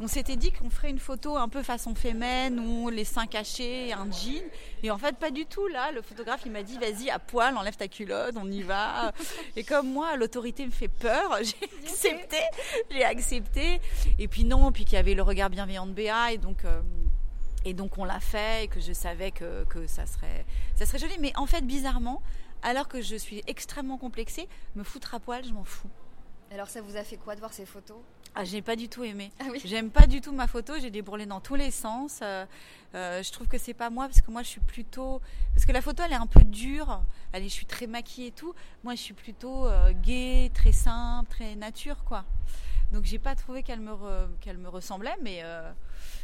on 0.00 0.08
s'était 0.08 0.36
dit 0.36 0.50
qu'on 0.50 0.70
ferait 0.70 0.90
une 0.90 0.98
photo 0.98 1.36
un 1.36 1.48
peu 1.48 1.62
façon 1.62 1.94
fémène, 1.94 2.58
ou 2.58 2.90
les 2.90 3.04
seins 3.04 3.26
cachés, 3.26 3.92
un 3.92 4.10
jean. 4.10 4.42
Et 4.82 4.90
en 4.90 4.98
fait, 4.98 5.16
pas 5.16 5.30
du 5.30 5.46
tout. 5.46 5.68
Là, 5.68 5.92
le 5.92 6.02
photographe, 6.02 6.42
il 6.44 6.52
m'a 6.52 6.62
dit, 6.62 6.78
vas-y, 6.78 7.10
à 7.10 7.18
poil, 7.20 7.56
enlève 7.56 7.76
ta 7.76 7.86
culotte, 7.86 8.34
on 8.36 8.50
y 8.50 8.62
va. 8.62 9.12
Et 9.56 9.62
comme 9.62 9.92
moi, 9.92 10.16
l'autorité 10.16 10.66
me 10.66 10.72
fait 10.72 10.88
peur, 10.88 11.38
j'ai 11.42 11.68
accepté. 11.86 12.40
J'ai 12.90 13.04
accepté. 13.04 13.80
Et 14.18 14.26
puis 14.26 14.44
non, 14.44 14.72
puis 14.72 14.84
qu'il 14.84 14.94
y 14.94 14.98
avait 14.98 15.14
le 15.14 15.22
regard 15.22 15.48
bienveillant 15.50 15.86
de 15.86 15.92
Béa. 15.92 16.32
Et 16.32 16.38
donc... 16.38 16.64
Euh, 16.64 16.80
et 17.66 17.72
donc 17.72 17.96
on 17.96 18.04
l'a 18.04 18.20
fait 18.20 18.64
et 18.64 18.68
que 18.68 18.78
je 18.78 18.92
savais 18.92 19.30
que, 19.30 19.64
ça, 19.86 20.04
serait, 20.04 20.44
ça 20.76 20.84
serait 20.84 20.98
joli. 20.98 21.14
Mais 21.18 21.32
en 21.36 21.46
fait, 21.46 21.62
bizarrement, 21.62 22.20
alors 22.62 22.88
que 22.88 23.00
je 23.00 23.16
suis 23.16 23.42
extrêmement 23.46 23.96
complexée, 23.96 24.48
me 24.74 24.84
foutre 24.84 25.14
à 25.14 25.20
poil, 25.20 25.42
je 25.44 25.52
m'en 25.52 25.64
fous. 25.64 25.88
Alors 26.50 26.68
ça 26.68 26.82
vous 26.82 26.96
a 26.96 27.04
fait 27.04 27.16
quoi 27.16 27.34
de 27.34 27.40
voir 27.40 27.54
ces 27.54 27.64
photos? 27.64 27.96
Ah, 28.34 28.44
j'ai 28.44 28.62
pas 28.62 28.74
du 28.74 28.88
tout 28.88 29.04
aimé. 29.04 29.30
Ah 29.40 29.44
J'aime 29.64 29.90
pas 29.90 30.06
du 30.06 30.20
tout 30.20 30.32
ma 30.32 30.46
photo. 30.48 30.74
J'ai 30.80 30.90
débourlé 30.90 31.24
dans 31.24 31.40
tous 31.40 31.54
les 31.54 31.70
sens. 31.70 32.18
Euh, 32.22 32.44
euh, 32.94 33.22
je 33.22 33.30
trouve 33.32 33.46
que 33.46 33.58
c'est 33.58 33.74
pas 33.74 33.90
moi 33.90 34.06
parce 34.06 34.20
que 34.20 34.30
moi 34.30 34.42
je 34.42 34.48
suis 34.48 34.60
plutôt 34.60 35.20
parce 35.52 35.64
que 35.64 35.72
la 35.72 35.80
photo 35.80 36.02
elle 36.04 36.12
est 36.12 36.16
un 36.16 36.26
peu 36.26 36.42
dure. 36.42 37.02
Allez, 37.32 37.48
je 37.48 37.54
suis 37.54 37.66
très 37.66 37.86
maquillée 37.86 38.28
et 38.28 38.32
tout. 38.32 38.54
Moi 38.82 38.94
je 38.96 39.00
suis 39.00 39.14
plutôt 39.14 39.66
euh, 39.66 39.92
gaie, 40.02 40.50
très 40.52 40.72
simple, 40.72 41.30
très 41.30 41.54
nature 41.54 42.02
quoi. 42.04 42.24
Donc 42.92 43.04
j'ai 43.04 43.18
pas 43.18 43.34
trouvé 43.34 43.62
qu'elle 43.62 43.80
me, 43.80 43.94
qu'elle 44.40 44.58
me 44.58 44.68
ressemblait, 44.68 45.16
mais. 45.22 45.40
Euh, 45.42 45.72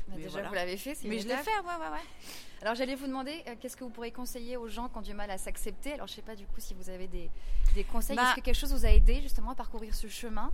mais 0.09 0.23
déjà, 0.23 0.43
vous 0.43 0.55
l'avez 0.55 0.77
fait, 0.77 0.97
Mais 1.05 1.19
je 1.19 1.27
l'ai 1.27 1.37
fait, 1.37 1.51
ouais, 1.51 1.77
ouais, 1.81 1.93
ouais. 1.93 2.33
Alors 2.63 2.75
j'allais 2.75 2.95
vous 2.95 3.07
demander, 3.07 3.43
qu'est-ce 3.61 3.77
que 3.77 3.85
vous 3.85 3.91
pourriez 3.91 4.13
conseiller 4.13 4.57
aux 4.57 4.69
gens 4.69 4.89
qui 4.89 4.99
ont 4.99 5.03
du 5.03 5.15
mal 5.15 5.31
à 5.31 5.39
s'accepter? 5.39 5.95
Alors 5.95 6.07
je 6.07 6.15
sais 6.15 6.23
pas 6.23 6.37
du 6.37 6.47
coup 6.47 6.59
si 6.61 6.75
vous 6.75 6.91
avez 6.91 7.09
des, 7.09 7.31
des 7.75 7.85
conseils. 7.85 8.17
Bah 8.17 8.27
Est-ce 8.29 8.37
que 8.37 8.41
quelque 8.41 8.59
chose 8.59 8.73
vous 8.73 8.85
a 8.85 8.91
aidé 8.91 9.21
justement 9.23 9.53
à 9.53 9.55
parcourir 9.55 9.95
ce 9.95 10.09
chemin? 10.09 10.53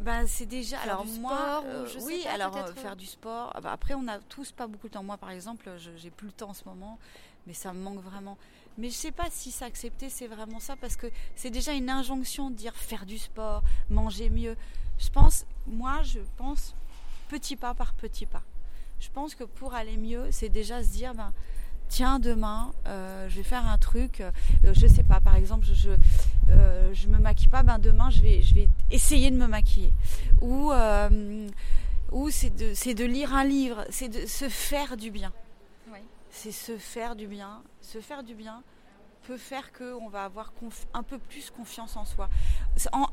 Bah, 0.00 0.26
c'est 0.26 0.46
déjà 0.46 0.80
alors 0.80 1.04
moi 1.04 1.62
euh, 1.66 1.86
oui 2.02 2.24
alors 2.26 2.56
faire 2.74 2.96
du 2.96 3.06
sport 3.06 3.52
ah 3.54 3.60
bah, 3.60 3.72
après 3.72 3.94
on 3.94 4.08
a 4.08 4.18
tous 4.18 4.50
pas 4.50 4.66
beaucoup 4.66 4.88
de 4.88 4.94
temps. 4.94 5.02
Moi 5.02 5.18
par 5.18 5.30
exemple 5.30 5.70
j'ai 5.96 6.10
plus 6.10 6.28
le 6.28 6.32
temps 6.32 6.50
en 6.50 6.54
ce 6.54 6.64
moment 6.64 6.98
mais 7.46 7.54
ça 7.54 7.72
me 7.72 7.80
manque 7.80 8.02
vraiment. 8.02 8.38
Mais 8.78 8.88
je 8.88 8.94
sais 8.94 9.12
pas 9.12 9.28
si 9.30 9.50
s'accepter 9.50 10.08
c'est 10.08 10.26
vraiment 10.26 10.60
ça 10.60 10.76
parce 10.76 10.96
que 10.96 11.06
c'est 11.34 11.50
déjà 11.50 11.72
une 11.72 11.90
injonction 11.90 12.50
de 12.50 12.54
dire 12.54 12.74
faire 12.74 13.04
du 13.06 13.18
sport 13.18 13.62
manger 13.90 14.30
mieux. 14.30 14.56
Je 14.98 15.08
pense, 15.08 15.46
moi, 15.66 16.02
je 16.02 16.20
pense 16.36 16.74
petit 17.28 17.56
pas 17.56 17.74
par 17.74 17.94
petit 17.94 18.26
pas. 18.26 18.42
Je 19.00 19.08
pense 19.10 19.34
que 19.34 19.44
pour 19.44 19.74
aller 19.74 19.96
mieux, 19.96 20.30
c'est 20.30 20.50
déjà 20.50 20.82
se 20.82 20.90
dire, 20.90 21.14
ben, 21.14 21.32
tiens, 21.90 22.20
demain, 22.20 22.72
euh, 22.86 23.28
je 23.28 23.36
vais 23.36 23.42
faire 23.42 23.66
un 23.66 23.76
truc, 23.76 24.20
euh, 24.20 24.30
je 24.72 24.86
sais 24.86 25.02
pas, 25.02 25.20
par 25.20 25.36
exemple, 25.36 25.66
je, 25.66 25.74
je, 25.74 25.90
euh, 26.50 26.94
me 27.08 27.18
maquille 27.18 27.48
pas, 27.48 27.62
ben 27.62 27.78
demain, 27.78 28.08
je 28.10 28.22
vais, 28.22 28.40
je 28.42 28.54
vais 28.54 28.68
essayer 28.90 29.30
de 29.30 29.36
me 29.36 29.46
maquiller. 29.46 29.92
Ou, 30.40 30.72
ou 32.12 32.30
c'est 32.30 32.50
de, 32.50 32.94
de, 32.94 33.04
lire 33.04 33.34
un 33.34 33.44
livre, 33.44 33.84
c'est 33.90 34.08
de 34.08 34.26
se 34.26 34.48
faire 34.48 34.96
du 34.96 35.10
bien. 35.10 35.32
C'est 36.32 36.52
se 36.52 36.78
faire 36.78 37.16
du 37.16 37.26
bien. 37.26 37.60
Se 37.82 38.00
faire 38.00 38.22
du 38.22 38.34
bien, 38.34 38.62
peut 39.30 39.36
faire 39.36 39.70
qu'on 39.72 40.08
va 40.08 40.24
avoir 40.24 40.52
un 40.92 41.04
peu 41.04 41.18
plus 41.18 41.50
confiance 41.50 41.96
en 41.96 42.04
soi. 42.04 42.28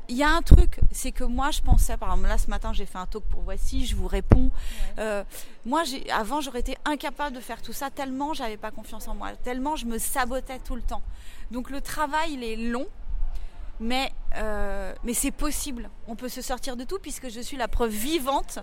Il 0.08 0.16
y 0.16 0.24
a 0.24 0.30
un 0.30 0.42
truc, 0.42 0.80
c'est 0.90 1.12
que 1.12 1.22
moi 1.22 1.52
je 1.52 1.62
pensais, 1.62 1.96
par 1.96 2.08
exemple 2.08 2.26
là 2.26 2.38
ce 2.38 2.50
matin 2.50 2.72
j'ai 2.72 2.86
fait 2.86 2.98
un 2.98 3.06
talk 3.06 3.22
pour 3.22 3.42
Voici, 3.42 3.86
je 3.86 3.94
vous 3.94 4.08
réponds. 4.08 4.50
Euh, 4.98 5.22
moi 5.64 5.82
avant 6.12 6.40
j'aurais 6.40 6.58
été 6.58 6.76
incapable 6.84 7.36
de 7.36 7.40
faire 7.40 7.62
tout 7.62 7.72
ça 7.72 7.90
tellement 7.90 8.34
j'avais 8.34 8.56
pas 8.56 8.72
confiance 8.72 9.06
en 9.06 9.14
moi, 9.14 9.36
tellement 9.44 9.76
je 9.76 9.86
me 9.86 9.96
sabotais 9.96 10.58
tout 10.58 10.74
le 10.74 10.82
temps. 10.82 11.02
Donc 11.52 11.70
le 11.70 11.80
travail 11.80 12.32
il 12.32 12.42
est 12.42 12.56
long, 12.56 12.88
mais, 13.80 14.12
euh, 14.36 14.94
mais 15.04 15.14
c'est 15.14 15.30
possible. 15.30 15.90
On 16.06 16.16
peut 16.16 16.28
se 16.28 16.42
sortir 16.42 16.76
de 16.76 16.84
tout 16.84 16.98
puisque 17.00 17.28
je 17.28 17.40
suis 17.40 17.56
la 17.56 17.68
preuve 17.68 17.90
vivante 17.90 18.58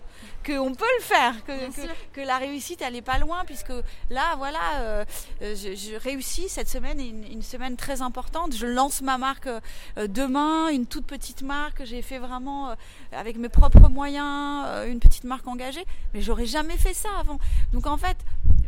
qu'on 0.45 0.73
peut 0.73 0.85
le 0.99 1.03
faire, 1.03 1.45
que, 1.45 2.11
que, 2.13 2.21
la 2.21 2.37
réussite 2.37 2.81
elle 2.81 2.93
n'est 2.93 3.01
pas 3.01 3.17
loin 3.17 3.43
puisque 3.45 3.73
là 4.09 4.35
voilà, 4.37 4.79
euh, 4.79 5.05
je, 5.41 5.97
réussis 5.97 6.49
cette 6.49 6.69
semaine, 6.69 6.99
une, 6.99 7.23
une, 7.23 7.41
semaine 7.41 7.77
très 7.77 8.01
importante. 8.01 8.55
Je 8.55 8.65
lance 8.65 9.01
ma 9.01 9.17
marque 9.17 9.47
euh, 9.47 10.07
demain, 10.07 10.69
une 10.69 10.85
toute 10.85 11.05
petite 11.05 11.41
marque. 11.41 11.83
J'ai 11.85 12.01
fait 12.01 12.19
vraiment 12.19 12.75
avec 13.11 13.37
mes 13.37 13.49
propres 13.49 13.89
moyens 13.89 14.65
une 14.87 14.99
petite 14.99 15.23
marque 15.23 15.47
engagée, 15.47 15.85
mais 16.13 16.21
j'aurais 16.21 16.45
jamais 16.45 16.77
fait 16.77 16.93
ça 16.93 17.09
avant. 17.19 17.39
Donc 17.71 17.85
en 17.87 17.97
fait, 17.97 18.17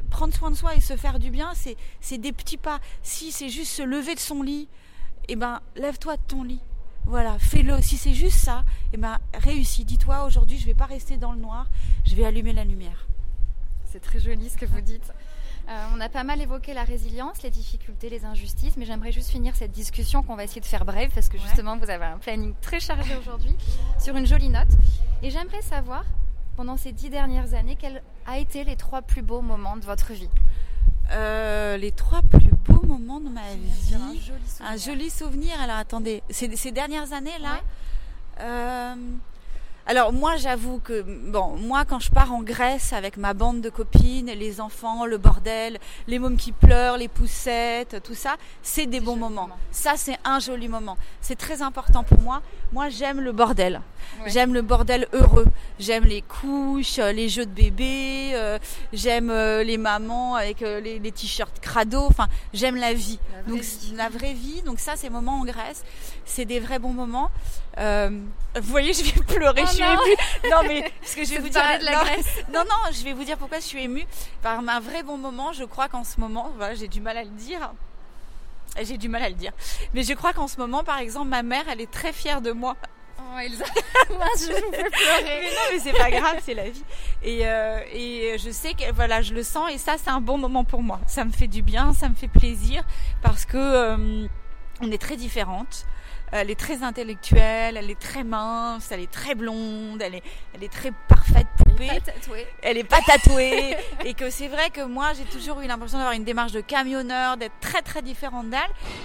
prendre 0.09 0.33
soin 0.33 0.51
de 0.51 0.55
soi 0.55 0.75
et 0.75 0.81
se 0.81 0.95
faire 0.95 1.19
du 1.19 1.29
bien, 1.29 1.51
c'est 2.01 2.17
des 2.17 2.31
petits 2.31 2.57
pas. 2.57 2.79
Si 3.03 3.31
c'est 3.31 3.49
juste 3.49 3.71
se 3.71 3.83
lever 3.83 4.15
de 4.15 4.19
son 4.19 4.41
lit, 4.41 4.67
eh 5.27 5.35
ben, 5.35 5.61
lève-toi 5.75 6.17
de 6.17 6.21
ton 6.27 6.43
lit. 6.43 6.61
Voilà, 7.05 7.39
fais-le. 7.39 7.81
Si 7.81 7.97
c'est 7.97 8.13
juste 8.13 8.37
ça, 8.37 8.63
eh 8.93 8.97
ben, 8.97 9.17
réussis. 9.33 9.85
Dis-toi, 9.85 10.25
aujourd'hui, 10.25 10.57
je 10.57 10.63
ne 10.63 10.67
vais 10.67 10.73
pas 10.73 10.85
rester 10.85 11.17
dans 11.17 11.31
le 11.31 11.39
noir, 11.39 11.67
je 12.05 12.15
vais 12.15 12.25
allumer 12.25 12.53
la 12.53 12.63
lumière. 12.63 13.07
C'est 13.85 14.01
très 14.01 14.19
joli 14.19 14.49
ce 14.49 14.57
que 14.57 14.65
vous 14.65 14.81
dites. 14.81 15.13
Euh, 15.69 15.85
on 15.93 15.99
a 15.99 16.07
pas 16.07 16.23
mal 16.23 16.41
évoqué 16.41 16.73
la 16.73 16.83
résilience, 16.83 17.41
les 17.43 17.49
difficultés, 17.49 18.09
les 18.09 18.23
injustices, 18.23 18.77
mais 18.77 18.85
j'aimerais 18.85 19.11
juste 19.11 19.29
finir 19.29 19.53
cette 19.55 19.71
discussion 19.71 20.23
qu'on 20.23 20.35
va 20.35 20.45
essayer 20.45 20.61
de 20.61 20.65
faire 20.65 20.85
brève 20.85 21.11
parce 21.13 21.27
que 21.27 21.37
justement 21.37 21.77
vous 21.77 21.89
avez 21.89 22.05
un 22.05 22.19
planning 22.19 22.53
très 22.61 22.79
chargé 22.79 23.15
aujourd'hui 23.17 23.53
sur 23.99 24.15
une 24.15 24.25
jolie 24.25 24.47
note. 24.47 24.69
Et 25.23 25.29
j'aimerais 25.29 25.61
savoir, 25.61 26.05
pendant 26.55 26.77
ces 26.77 26.93
dix 26.93 27.09
dernières 27.09 27.53
années, 27.53 27.75
quels 27.75 28.01
ont 28.29 28.33
été 28.33 28.63
les 28.63 28.77
trois 28.77 29.01
plus 29.01 29.21
beaux 29.21 29.41
moments 29.41 29.75
de 29.75 29.85
votre 29.85 30.13
vie? 30.13 30.29
Euh, 31.11 31.75
les 31.77 31.91
trois 31.91 32.21
plus 32.21 32.51
beaux 32.65 32.76
moments 32.87 33.19
de 33.19 33.29
ma 33.29 33.53
vie. 33.53 34.31
Un 34.61 34.77
joli 34.77 35.09
souvenir. 35.09 35.59
Alors 35.61 35.77
attendez, 35.77 36.23
ces, 36.29 36.55
ces 36.55 36.71
dernières 36.71 37.13
années 37.13 37.37
là. 37.41 37.61
Euh, 38.39 38.95
alors 39.87 40.11
moi 40.11 40.35
j'avoue 40.35 40.79
que 40.79 41.01
bon 41.01 41.55
moi 41.55 41.85
quand 41.85 41.99
je 41.99 42.11
pars 42.11 42.33
en 42.33 42.43
Grèce 42.43 42.91
avec 42.91 43.15
ma 43.15 43.33
bande 43.33 43.61
de 43.61 43.69
copines, 43.69 44.27
les 44.27 44.59
enfants, 44.59 45.05
le 45.05 45.17
bordel, 45.17 45.79
les 46.07 46.19
mômes 46.19 46.35
qui 46.35 46.51
pleurent, 46.51 46.97
les 46.97 47.07
poussettes, 47.07 48.03
tout 48.03 48.13
ça, 48.13 48.35
c'est 48.61 48.85
des 48.85 48.99
bons 48.99 49.15
moments. 49.15 49.49
Ça 49.71 49.93
c'est 49.95 50.17
un 50.25 50.39
joli 50.39 50.67
moment. 50.67 50.97
C'est 51.21 51.37
très 51.37 51.61
important 51.61 52.03
pour 52.03 52.19
moi. 52.19 52.41
Moi 52.73 52.89
j'aime 52.89 53.21
le 53.21 53.31
bordel. 53.31 53.81
J'aime 54.25 54.53
le 54.53 54.61
bordel 54.61 55.07
heureux. 55.13 55.47
J'aime 55.79 56.05
les 56.05 56.21
couches, 56.21 56.97
les 56.97 57.29
jeux 57.29 57.45
de 57.45 57.51
bébé, 57.51 58.31
euh, 58.33 58.57
j'aime 58.93 59.29
euh, 59.29 59.63
les 59.63 59.77
mamans 59.77 60.35
avec 60.35 60.61
euh, 60.61 60.79
les, 60.79 60.99
les 60.99 61.11
t-shirts 61.11 61.59
crado. 61.59 62.01
Enfin, 62.01 62.27
j'aime 62.53 62.75
la 62.75 62.93
vie. 62.93 63.19
donc 63.47 63.61
la 63.95 64.09
vraie 64.09 64.33
vie. 64.33 64.61
Donc 64.63 64.79
ça, 64.79 64.95
ces 64.95 65.09
moments 65.09 65.39
en 65.39 65.45
Grèce, 65.45 65.83
c'est 66.25 66.45
des 66.45 66.59
vrais 66.59 66.79
bons 66.79 66.93
moments. 66.93 67.29
vous 67.77 68.61
voyez, 68.63 68.93
je 68.93 69.03
vais 69.03 69.23
pleurer. 69.23 69.63
Oh 69.65 69.76
suis 69.83 69.93
émue. 69.93 70.17
Non 70.51 70.61
mais 70.67 70.91
ce 71.03 71.15
que 71.15 71.23
je 71.23 71.31
vais 71.31 71.39
vous 71.39 71.49
dire. 71.49 71.61
De 71.79 71.85
la 71.85 71.91
non, 71.91 72.03
Grèce. 72.03 72.35
non, 72.53 72.63
non, 72.63 72.91
je 72.91 73.03
vais 73.03 73.13
vous 73.13 73.23
dire 73.23 73.37
pourquoi 73.37 73.59
je 73.59 73.65
suis 73.65 73.83
émue 73.83 74.05
par 74.41 74.59
un 74.59 74.79
vrai 74.79 75.03
bon 75.03 75.17
moment. 75.17 75.53
Je 75.53 75.63
crois 75.63 75.87
qu'en 75.87 76.03
ce 76.03 76.19
moment, 76.19 76.51
voilà, 76.57 76.75
j'ai 76.75 76.87
du 76.87 77.01
mal 77.01 77.17
à 77.17 77.23
le 77.23 77.29
dire. 77.29 77.71
J'ai 78.81 78.97
du 78.97 79.09
mal 79.09 79.23
à 79.23 79.29
le 79.29 79.35
dire. 79.35 79.51
Mais 79.93 80.03
je 80.03 80.13
crois 80.13 80.33
qu'en 80.33 80.47
ce 80.47 80.57
moment, 80.57 80.83
par 80.83 80.99
exemple, 80.99 81.29
ma 81.29 81.41
mère, 81.41 81.63
elle 81.69 81.81
est 81.81 81.91
très 81.91 82.13
fière 82.13 82.41
de 82.41 82.51
moi 82.51 82.75
Oh, 83.19 83.39
Elsa, 83.39 83.65
je 84.07 84.51
vous 84.51 84.71
fais 84.71 84.89
pleurer. 84.89 85.41
Mais 85.41 85.49
non, 85.49 85.61
mais 85.71 85.79
c'est 85.79 85.93
pas 85.93 86.11
grave, 86.11 86.39
c'est 86.43 86.53
la 86.53 86.69
vie. 86.69 86.83
Et, 87.23 87.47
euh, 87.47 87.79
et 87.91 88.35
je 88.37 88.51
sais 88.51 88.73
que 88.73 88.91
voilà, 88.93 89.21
je 89.21 89.33
le 89.33 89.43
sens 89.43 89.71
et 89.71 89.77
ça, 89.77 89.95
c'est 89.97 90.09
un 90.09 90.21
bon 90.21 90.37
moment 90.37 90.63
pour 90.63 90.83
moi. 90.83 90.99
Ça 91.07 91.25
me 91.25 91.31
fait 91.31 91.47
du 91.47 91.61
bien, 91.61 91.93
ça 91.93 92.09
me 92.09 92.15
fait 92.15 92.27
plaisir 92.27 92.83
parce 93.23 93.45
que 93.45 93.57
euh, 93.57 94.27
on 94.81 94.91
est 94.91 95.01
très 95.01 95.17
différentes. 95.17 95.85
Elle 96.31 96.51
est 96.51 96.59
très 96.59 96.83
intellectuelle, 96.83 97.77
elle 97.77 97.89
est 97.89 97.99
très 97.99 98.23
mince, 98.25 98.91
elle 98.91 98.99
est 98.99 99.11
très 99.11 99.33
blonde, 99.33 100.01
elle 100.01 100.15
est, 100.15 100.23
elle 100.53 100.63
est 100.63 100.71
très 100.71 100.91
parfaite 101.07 101.47
poupée. 101.57 101.87
Elle 101.89 101.95
est 101.95 101.99
pas 102.01 102.11
tatouée. 102.11 102.47
Elle 102.61 102.77
est 102.77 102.83
pas 102.83 103.01
tatouée. 103.01 103.77
et 104.05 104.13
que 104.13 104.29
c'est 104.29 104.49
vrai 104.49 104.69
que 104.69 104.85
moi, 104.85 105.13
j'ai 105.13 105.23
toujours 105.23 105.61
eu 105.61 105.67
l'impression 105.67 105.97
d'avoir 105.97 106.13
une 106.13 106.25
démarche 106.25 106.51
de 106.51 106.59
camionneur, 106.59 107.37
d'être 107.37 107.57
très 107.61 107.81
très 107.81 108.01
différente 108.01 108.49
d'elle. 108.49 108.59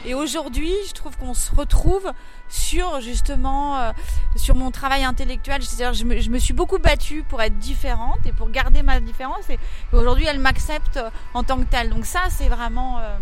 Et 0.04 0.14
aujourd'hui, 0.14 0.72
je 0.88 0.92
trouve 0.94 1.16
qu'on 1.16 1.34
se 1.34 1.54
retrouve 1.54 2.10
sur 2.48 3.00
justement, 3.00 3.78
euh, 3.78 3.92
sur 4.34 4.56
mon 4.56 4.72
travail 4.72 5.04
intellectuel. 5.04 5.62
C'est-à-dire, 5.62 5.94
je 5.94 6.04
me, 6.04 6.20
je 6.20 6.28
me 6.30 6.38
suis 6.38 6.54
beaucoup 6.54 6.78
battue 6.78 7.22
pour 7.22 7.40
être 7.40 7.58
différente 7.58 8.18
et 8.26 8.32
pour 8.32 8.50
garder 8.50 8.82
ma 8.82 8.98
différence. 8.98 9.48
Et 9.48 9.58
aujourd'hui, 9.92 10.26
elle 10.26 10.40
m'accepte 10.40 10.98
en 11.34 11.44
tant 11.44 11.58
que 11.58 11.66
telle. 11.66 11.90
Donc 11.90 12.04
ça, 12.04 12.22
c'est 12.30 12.48
vraiment... 12.48 12.98
Euh, 12.98 13.16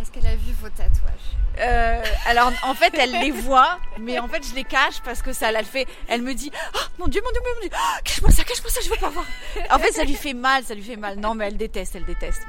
Est-ce 0.00 0.10
qu'elle 0.10 0.26
a 0.26 0.36
vu 0.36 0.52
vos 0.62 0.70
tatouages? 0.70 1.43
Euh, 1.58 2.02
alors 2.26 2.52
en 2.64 2.74
fait 2.74 2.92
elle 2.94 3.12
les 3.12 3.30
voit, 3.30 3.78
mais 4.00 4.18
en 4.18 4.28
fait 4.28 4.44
je 4.46 4.54
les 4.54 4.64
cache 4.64 5.00
parce 5.04 5.22
que 5.22 5.32
ça 5.32 5.52
la 5.52 5.62
fait. 5.62 5.86
Elle 6.08 6.22
me 6.22 6.34
dit 6.34 6.50
oh, 6.74 6.78
mon 6.98 7.08
Dieu 7.08 7.20
mon 7.24 7.30
Dieu 7.30 7.40
mon 7.54 7.60
Dieu, 7.60 7.70
oh, 7.72 8.00
cache-moi 8.02 8.30
ça, 8.30 8.44
cache-moi 8.44 8.70
ça, 8.70 8.80
je 8.84 8.90
veux 8.90 8.96
pas 8.96 9.10
voir. 9.10 9.26
En 9.70 9.78
fait 9.78 9.92
ça 9.92 10.04
lui 10.04 10.14
fait 10.14 10.34
mal, 10.34 10.64
ça 10.64 10.74
lui 10.74 10.82
fait 10.82 10.96
mal. 10.96 11.18
Non 11.18 11.34
mais 11.34 11.46
elle 11.46 11.56
déteste, 11.56 11.94
elle 11.96 12.04
déteste. 12.04 12.42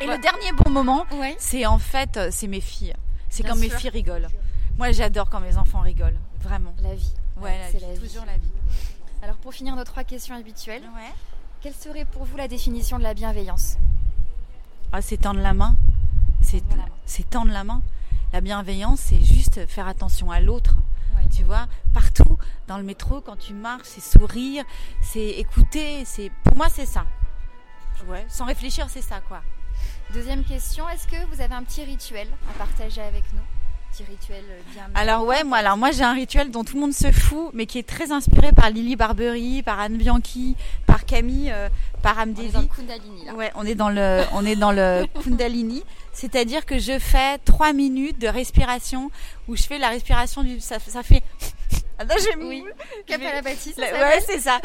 Et 0.00 0.06
le 0.06 0.18
dernier 0.18 0.52
bon 0.52 0.70
moment, 0.70 1.06
c'est 1.38 1.66
en 1.66 1.78
fait 1.78 2.16
euh, 2.16 2.28
c'est 2.30 2.48
mes 2.48 2.60
filles. 2.60 2.94
C'est 3.28 3.42
quand 3.42 3.56
mes 3.56 3.70
filles 3.70 3.90
rigolent. 3.90 4.28
Moi 4.76 4.92
j'adore 4.92 5.28
quand 5.30 5.40
mes 5.40 5.56
enfants 5.56 5.80
rigolent, 5.80 6.18
vraiment. 6.40 6.74
La 6.82 6.94
vie. 6.94 7.12
Ouais, 7.40 7.58
c'est 7.70 7.80
la 7.80 7.92
vie. 7.92 8.00
toujours 8.00 8.24
la 8.24 8.36
vie. 8.36 8.50
Alors 9.22 9.36
pour 9.36 9.52
finir 9.52 9.76
nos 9.76 9.84
trois 9.84 10.04
questions 10.04 10.34
habituelles, 10.34 10.82
quelle 11.60 11.74
serait 11.74 12.04
pour 12.04 12.24
vous 12.24 12.36
la 12.36 12.48
définition 12.48 12.98
de 12.98 13.02
la 13.02 13.14
bienveillance? 13.14 13.76
Ah 14.92 15.02
c'est 15.02 15.18
tendre 15.18 15.40
la 15.40 15.54
main. 15.54 15.76
C'est 17.04 17.28
tendre 17.28 17.52
la 17.52 17.64
main. 17.64 17.82
La 18.32 18.42
bienveillance, 18.42 19.00
c'est 19.00 19.22
juste 19.22 19.66
faire 19.66 19.88
attention 19.88 20.30
à 20.30 20.40
l'autre. 20.40 20.74
Tu 21.34 21.44
vois, 21.44 21.66
partout 21.94 22.38
dans 22.66 22.78
le 22.78 22.84
métro, 22.84 23.20
quand 23.20 23.36
tu 23.36 23.54
marches, 23.54 23.86
c'est 23.86 24.18
sourire, 24.18 24.64
c'est 25.00 25.28
écouter. 25.30 26.04
C'est 26.04 26.30
pour 26.44 26.56
moi, 26.56 26.68
c'est 26.68 26.86
ça. 26.86 27.06
Ouais, 28.06 28.24
sans 28.28 28.44
réfléchir, 28.44 28.86
c'est 28.88 29.02
ça, 29.02 29.20
quoi. 29.20 29.42
Deuxième 30.12 30.44
question, 30.44 30.88
est-ce 30.88 31.06
que 31.06 31.24
vous 31.26 31.40
avez 31.40 31.54
un 31.54 31.62
petit 31.64 31.84
rituel 31.84 32.28
à 32.50 32.58
partager 32.58 33.00
avec 33.00 33.24
nous? 33.32 33.42
Petit 33.98 34.10
rituel 34.10 34.44
bien. 34.72 34.84
Alors 34.94 35.24
ouais, 35.24 35.42
moi, 35.42 35.58
alors 35.58 35.76
moi 35.76 35.90
j'ai 35.90 36.04
un 36.04 36.12
rituel 36.12 36.52
dont 36.52 36.62
tout 36.62 36.74
le 36.74 36.80
monde 36.82 36.92
se 36.92 37.10
fout, 37.10 37.50
mais 37.52 37.66
qui 37.66 37.78
est 37.78 37.88
très 37.88 38.12
inspiré 38.12 38.52
par 38.52 38.70
Lily 38.70 38.94
Barbery, 38.94 39.62
par 39.62 39.80
Anne 39.80 39.96
Bianchi, 39.96 40.54
par 40.86 41.04
Camille, 41.04 41.50
euh, 41.50 41.68
par 42.00 42.16
Amdevi. 42.18 42.42
On 42.42 42.46
est 42.46 42.52
dans 42.52 42.60
le 42.60 42.66
Kundalini 42.68 43.24
là. 43.24 43.34
Ouais, 43.34 43.50
on 43.56 43.66
est 43.66 43.74
dans 43.74 43.90
le, 43.90 44.22
on 44.34 44.46
est 44.46 44.54
dans 44.54 44.70
le 44.70 45.04
Kundalini. 45.24 45.82
C'est-à-dire 46.12 46.64
que 46.64 46.78
je 46.78 46.96
fais 47.00 47.38
trois 47.38 47.72
minutes 47.72 48.20
de 48.20 48.28
respiration 48.28 49.10
où 49.48 49.56
je 49.56 49.62
fais 49.64 49.78
la 49.78 49.88
respiration 49.88 50.44
du. 50.44 50.60
Ça, 50.60 50.78
ça 50.78 51.02
fait. 51.02 51.22
Non, 52.00 52.14
j'ai 52.16 52.36
oui. 52.36 52.62
Cap 53.08 53.20
à 53.20 53.32
la 53.32 53.42
bâtisse. 53.42 53.76
Ouais, 53.76 54.20
c'est 54.24 54.38
ça. 54.38 54.60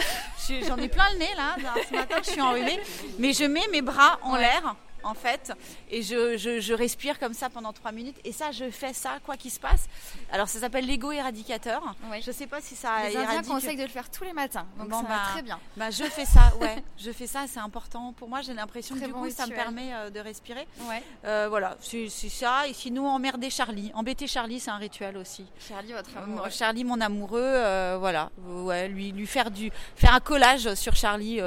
J'en 0.67 0.77
ai 0.77 0.87
plein 0.87 1.05
le 1.13 1.17
nez 1.17 1.29
là. 1.35 1.55
Ce 1.89 1.95
matin, 1.95 2.17
je 2.23 2.29
suis 2.29 2.41
enrhumée. 2.41 2.79
Mais 3.17 3.33
je 3.33 3.45
mets 3.45 3.67
mes 3.71 3.81
bras 3.81 4.19
en 4.21 4.35
l'air 4.35 4.75
en 5.03 5.13
fait, 5.13 5.51
et 5.89 6.01
je, 6.01 6.37
je, 6.37 6.59
je, 6.59 6.73
respire 6.73 7.19
comme 7.19 7.33
ça 7.33 7.49
pendant 7.49 7.73
trois 7.73 7.91
minutes. 7.91 8.15
Et 8.23 8.31
ça, 8.31 8.51
je 8.51 8.69
fais 8.69 8.93
ça, 8.93 9.19
quoi 9.25 9.37
qu'il 9.37 9.51
se 9.51 9.59
passe. 9.59 9.87
Alors, 10.31 10.47
ça 10.47 10.59
s'appelle 10.59 10.85
l'ego 10.85 11.11
éradicateur. 11.11 11.81
Oui. 12.11 12.21
Je 12.25 12.31
sais 12.31 12.47
pas 12.47 12.61
si 12.61 12.75
ça 12.75 13.07
Les 13.09 13.15
Indiens 13.17 13.43
conseillent 13.43 13.77
de 13.77 13.83
le 13.83 13.87
faire 13.89 14.09
tous 14.09 14.23
les 14.23 14.33
matins. 14.33 14.65
Donc, 14.77 14.89
Bon, 14.89 15.01
ça 15.01 15.07
bah, 15.07 15.15
va 15.25 15.31
très 15.33 15.41
bien. 15.41 15.59
Bah, 15.77 15.89
je 15.91 16.03
fais 16.03 16.25
ça, 16.25 16.53
ouais. 16.61 16.83
je 16.97 17.11
fais 17.11 17.27
ça, 17.27 17.45
c'est 17.47 17.59
important. 17.59 18.13
Pour 18.13 18.29
moi, 18.29 18.41
j'ai 18.41 18.53
l'impression 18.53 18.95
que 18.95 19.05
du 19.05 19.11
bon 19.11 19.23
coup, 19.23 19.29
ça 19.29 19.43
me 19.45 19.49
rituel. 19.51 19.63
permet 19.65 19.93
euh, 19.93 20.09
de 20.09 20.19
respirer. 20.19 20.67
Ouais. 20.89 21.03
Euh, 21.25 21.47
voilà, 21.49 21.77
c'est 21.81 22.09
ça. 22.09 22.67
Et 22.67 22.73
sinon, 22.73 23.07
emmerder 23.07 23.49
Charlie. 23.49 23.91
Embêter 23.95 24.27
Charlie, 24.27 24.59
c'est 24.59 24.71
un 24.71 24.77
rituel 24.77 25.17
aussi. 25.17 25.45
Charlie, 25.67 25.93
votre 25.93 26.09
Euh, 26.17 26.23
amour. 26.23 26.49
Charlie, 26.49 26.83
mon 26.83 26.99
amoureux, 27.01 27.41
euh, 27.41 27.97
voilà, 27.99 28.29
ouais, 28.47 28.87
lui, 28.87 29.11
lui 29.11 29.27
faire 29.27 29.51
du, 29.51 29.71
faire 29.95 30.13
un 30.13 30.19
collage 30.19 30.73
sur 30.75 30.95
Charlie, 30.95 31.39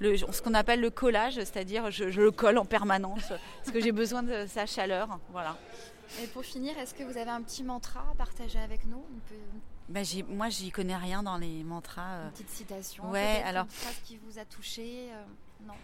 le, 0.00 0.16
ce 0.16 0.42
qu'on 0.42 0.54
appelle 0.54 0.80
le 0.80 0.90
collage, 0.90 1.34
c'est-à-dire 1.34 1.90
je, 1.90 2.10
je 2.10 2.20
le 2.20 2.30
colle 2.30 2.58
en 2.58 2.64
permanence 2.64 2.97
parce 3.02 3.70
que 3.72 3.80
j'ai 3.80 3.92
besoin 3.92 4.22
de 4.22 4.46
sa 4.46 4.66
chaleur, 4.66 5.18
voilà. 5.30 5.56
Et 6.22 6.26
pour 6.28 6.42
finir, 6.44 6.76
est-ce 6.78 6.94
que 6.94 7.02
vous 7.04 7.16
avez 7.18 7.30
un 7.30 7.42
petit 7.42 7.62
mantra 7.62 8.00
à 8.10 8.14
partager 8.14 8.58
avec 8.58 8.84
nous? 8.86 9.04
Une, 9.12 9.20
pe- 9.20 9.34
une 9.34 9.60
Ben, 9.90 10.04
j'y- 10.04 10.22
moi, 10.22 10.48
j'y 10.48 10.70
connais 10.70 10.96
rien 10.96 11.22
dans 11.22 11.36
les 11.36 11.62
mantras. 11.64 12.14
euh. 12.14 12.30
petite 12.30 12.50
citation 12.50 13.10
Ouais, 13.10 13.42
alors- 13.44 13.64
Une 13.64 13.70
phrase 13.70 14.00
qui 14.04 14.18
vous 14.26 14.38
a 14.38 14.44
touché 14.44 15.08
euh, 15.12 15.22
Non? 15.66 15.74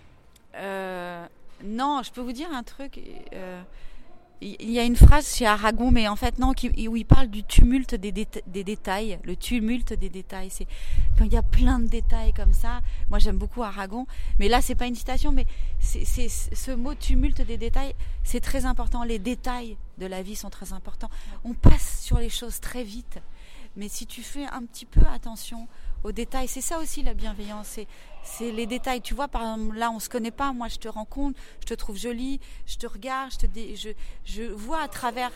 Euh, 0.57 1.27
non, 1.63 2.03
je 2.03 2.11
peux 2.11 2.21
vous 2.23 2.33
dire 2.33 2.51
un 2.53 2.63
truc. 2.63 2.99
euh, 3.33 3.63
il 4.61 4.71
y 4.71 4.79
a 4.79 4.85
une 4.85 4.97
phrase 4.97 5.35
chez 5.35 5.47
Aragon, 5.47 5.91
mais 5.91 6.07
en 6.09 6.17
fait 6.17 6.39
non, 6.39 6.53
qui- 6.53 6.89
où 6.89 6.97
il 6.97 7.05
parle 7.07 7.29
du 7.29 7.43
tumulte 7.45 7.95
des, 7.95 8.13
des 8.13 8.65
détails. 8.65 9.19
Le 9.25 9.37
tumulte 9.37 9.93
des 9.95 10.09
détails, 10.11 10.51
c'est 10.51 10.67
quand 11.17 11.25
il 11.25 11.33
y 11.33 11.37
a 11.37 11.43
plein 11.43 11.79
de 11.79 11.87
détails 11.87 12.33
comme 12.33 12.53
ça. 12.53 12.81
Moi, 13.11 13.19
j'aime 13.19 13.39
beaucoup 13.39 13.63
Aragon, 13.63 14.07
mais 14.39 14.49
là, 14.49 14.61
c'est 14.61 14.75
pas 14.75 14.87
une 14.87 14.95
citation, 14.95 15.33
mais 15.33 15.47
c'est- 15.81 16.05
ce 16.29 16.71
mot 16.73 16.95
tumulte 16.95 17.41
des 17.43 17.57
détails, 17.57 17.95
c'est 18.23 18.41
très 18.41 18.65
important. 18.67 19.03
Les 19.05 19.19
détails 19.19 19.77
de 19.99 20.07
la 20.07 20.23
vie 20.23 20.37
sont 20.37 20.51
très 20.51 20.73
importants. 20.73 21.11
On 21.45 21.55
passe 21.55 22.01
sur 22.03 22.19
les 22.19 22.29
choses 22.29 22.61
très 22.61 22.85
vite, 22.85 23.19
mais 23.77 23.89
si 23.89 24.07
tu 24.07 24.23
fais 24.23 24.47
un 24.47 24.65
petit 24.65 24.87
peu 24.87 25.01
attention 25.13 25.69
aux 26.05 26.13
détails, 26.13 26.47
c'est 26.49 26.61
ça 26.61 26.79
aussi 26.79 27.03
la 27.03 27.15
bienveillance. 27.15 27.67
C'est 27.69 27.87
c'est 28.23 28.51
les 28.53 28.67
détails. 28.67 29.03
Tu 29.03 29.13
vois, 29.15 29.29
par 29.29 29.43
exemple, 29.43 29.77
là, 29.77 29.91
on 29.91 29.99
se 29.99 30.09
connaît 30.09 30.31
pas. 30.31 30.53
Moi, 30.53 30.69
je 30.69 30.77
te 30.77 30.89
rencontre, 30.89 31.39
je 31.61 31.67
te 31.67 31.75
trouve 31.75 31.97
jolie, 31.99 32.41
je 32.67 32.77
te 32.77 32.87
regarde, 32.87 33.33
je 33.33 33.39
te 33.39 33.47
dé- 33.47 33.77
je, 33.77 33.91
je 34.25 34.45
vois 34.45 34.81
à 34.81 34.89
travers 34.89 35.31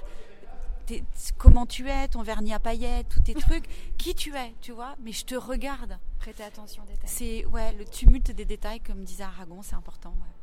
tes- 0.86 1.04
comment 1.36 1.66
tu 1.66 1.88
es, 1.90 2.08
ton 2.08 2.22
vernis 2.22 2.54
à 2.54 2.58
paillettes, 2.58 3.08
tous 3.10 3.20
tes 3.20 3.34
trucs, 3.46 3.66
qui 3.98 4.14
tu 4.14 4.34
es, 4.34 4.54
tu 4.62 4.72
vois. 4.72 4.94
Mais 5.02 5.12
je 5.12 5.24
te 5.26 5.34
regarde. 5.34 5.98
Prêtez 6.18 6.42
attention 6.44 6.82
aux 6.82 6.86
détails. 6.86 7.08
C'est 7.10 7.44
ouais, 7.46 7.72
le 7.72 7.84
tumulte 7.84 8.30
des 8.30 8.44
détails, 8.46 8.80
comme 8.80 9.04
disait 9.04 9.24
Aragon, 9.24 9.60
c'est 9.62 9.74
important. 9.76 10.10
ouais. 10.10 10.37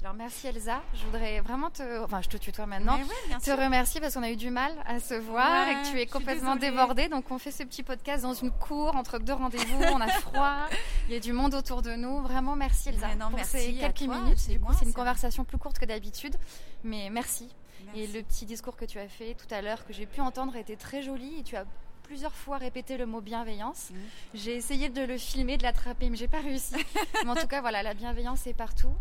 Alors 0.00 0.14
merci 0.14 0.46
Elsa. 0.46 0.80
Je 0.94 1.04
voudrais 1.06 1.40
vraiment 1.40 1.70
te. 1.70 2.04
Enfin, 2.04 2.22
je 2.22 2.28
te 2.28 2.36
tutoie 2.36 2.66
maintenant. 2.66 2.96
Ouais, 2.96 3.38
te 3.42 3.50
remercier 3.50 4.00
parce 4.00 4.14
qu'on 4.14 4.22
a 4.22 4.30
eu 4.30 4.36
du 4.36 4.50
mal 4.50 4.72
à 4.86 5.00
se 5.00 5.14
voir 5.14 5.66
Ouais, 5.66 5.72
et 5.72 5.74
que 5.82 5.90
tu 5.90 6.00
es 6.00 6.06
complètement 6.06 6.54
débordée. 6.54 7.08
Donc 7.08 7.30
on 7.32 7.38
fait 7.38 7.50
ce 7.50 7.64
petit 7.64 7.82
podcast 7.82 8.22
dans 8.22 8.34
une 8.34 8.52
cour 8.52 8.94
entre 8.94 9.18
deux 9.18 9.32
rendez-vous. 9.32 9.82
on 9.92 10.00
a 10.00 10.06
froid, 10.08 10.68
il 11.08 11.14
y 11.14 11.16
a 11.16 11.20
du 11.20 11.32
monde 11.32 11.54
autour 11.54 11.82
de 11.82 11.94
nous. 11.96 12.22
Vraiment 12.22 12.54
merci 12.54 12.90
Elsa 12.90 13.14
non, 13.16 13.26
pour 13.26 13.36
merci 13.36 13.58
ces 13.58 13.74
quelques 13.74 14.04
toi, 14.04 14.20
minutes. 14.20 14.38
c'est 14.38 14.52
Du 14.52 14.60
coup 14.60 14.66
moi, 14.66 14.74
c'est 14.78 14.84
une 14.84 14.94
conversation 14.94 15.44
plus 15.44 15.58
courte 15.58 15.78
que 15.80 15.84
d'habitude, 15.84 16.36
mais 16.84 17.10
merci. 17.10 17.48
Merci. 17.86 18.00
Et 18.00 18.06
le 18.06 18.22
petit 18.22 18.46
discours 18.46 18.76
que 18.76 18.84
tu 18.84 18.98
as 19.00 19.08
fait 19.08 19.34
tout 19.34 19.52
à 19.52 19.62
l'heure 19.62 19.84
que 19.84 19.92
j'ai 19.92 20.06
pu 20.06 20.20
entendre 20.20 20.54
était 20.56 20.76
très 20.76 21.02
joli 21.02 21.40
et 21.40 21.42
tu 21.42 21.56
as 21.56 21.64
plusieurs 22.04 22.34
fois 22.34 22.56
répété 22.56 22.96
le 22.96 23.06
mot 23.06 23.20
bienveillance. 23.20 23.90
Mhm. 23.90 23.98
J'ai 24.34 24.54
essayé 24.54 24.88
de 24.88 25.02
le 25.02 25.18
filmer, 25.18 25.56
de 25.58 25.62
l'attraper, 25.64 26.08
mais 26.08 26.16
j'ai 26.16 26.28
pas 26.28 26.40
réussi. 26.40 26.74
mais 27.24 27.30
en 27.30 27.34
tout 27.34 27.46
cas, 27.48 27.60
voilà, 27.60 27.82
la 27.82 27.94
bienveillance 27.94 28.46
est 28.46 28.54
partout. 28.54 28.92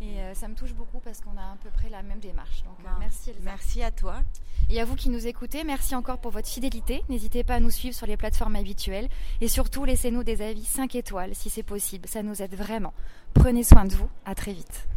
Et 0.00 0.18
euh, 0.20 0.34
ça 0.34 0.48
me 0.48 0.54
touche 0.54 0.74
beaucoup 0.74 0.98
parce 0.98 1.20
qu'on 1.20 1.36
a 1.36 1.52
à 1.52 1.56
peu 1.62 1.70
près 1.70 1.88
la 1.88 2.02
même 2.02 2.18
démarche. 2.18 2.62
Donc 2.64 2.76
euh, 2.84 2.90
merci 2.98 3.30
Elsa. 3.30 3.42
Merci 3.44 3.82
à 3.82 3.90
toi. 3.90 4.22
Et 4.68 4.80
à 4.80 4.84
vous 4.84 4.96
qui 4.96 5.08
nous 5.08 5.26
écoutez, 5.26 5.62
merci 5.64 5.94
encore 5.94 6.18
pour 6.18 6.30
votre 6.30 6.48
fidélité. 6.48 7.02
N'hésitez 7.08 7.44
pas 7.44 7.54
à 7.54 7.60
nous 7.60 7.70
suivre 7.70 7.94
sur 7.94 8.06
les 8.06 8.16
plateformes 8.16 8.56
habituelles. 8.56 9.08
Et 9.40 9.48
surtout, 9.48 9.84
laissez-nous 9.84 10.24
des 10.24 10.42
avis 10.42 10.64
5 10.64 10.94
étoiles 10.94 11.34
si 11.34 11.50
c'est 11.50 11.62
possible. 11.62 12.08
Ça 12.08 12.22
nous 12.22 12.42
aide 12.42 12.54
vraiment. 12.54 12.92
Prenez 13.34 13.62
soin 13.62 13.84
de 13.84 13.94
vous. 13.94 14.08
À 14.24 14.34
très 14.34 14.52
vite. 14.52 14.88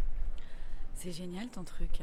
C'est 0.94 1.12
génial 1.12 1.48
ton 1.48 1.64
truc. 1.64 2.02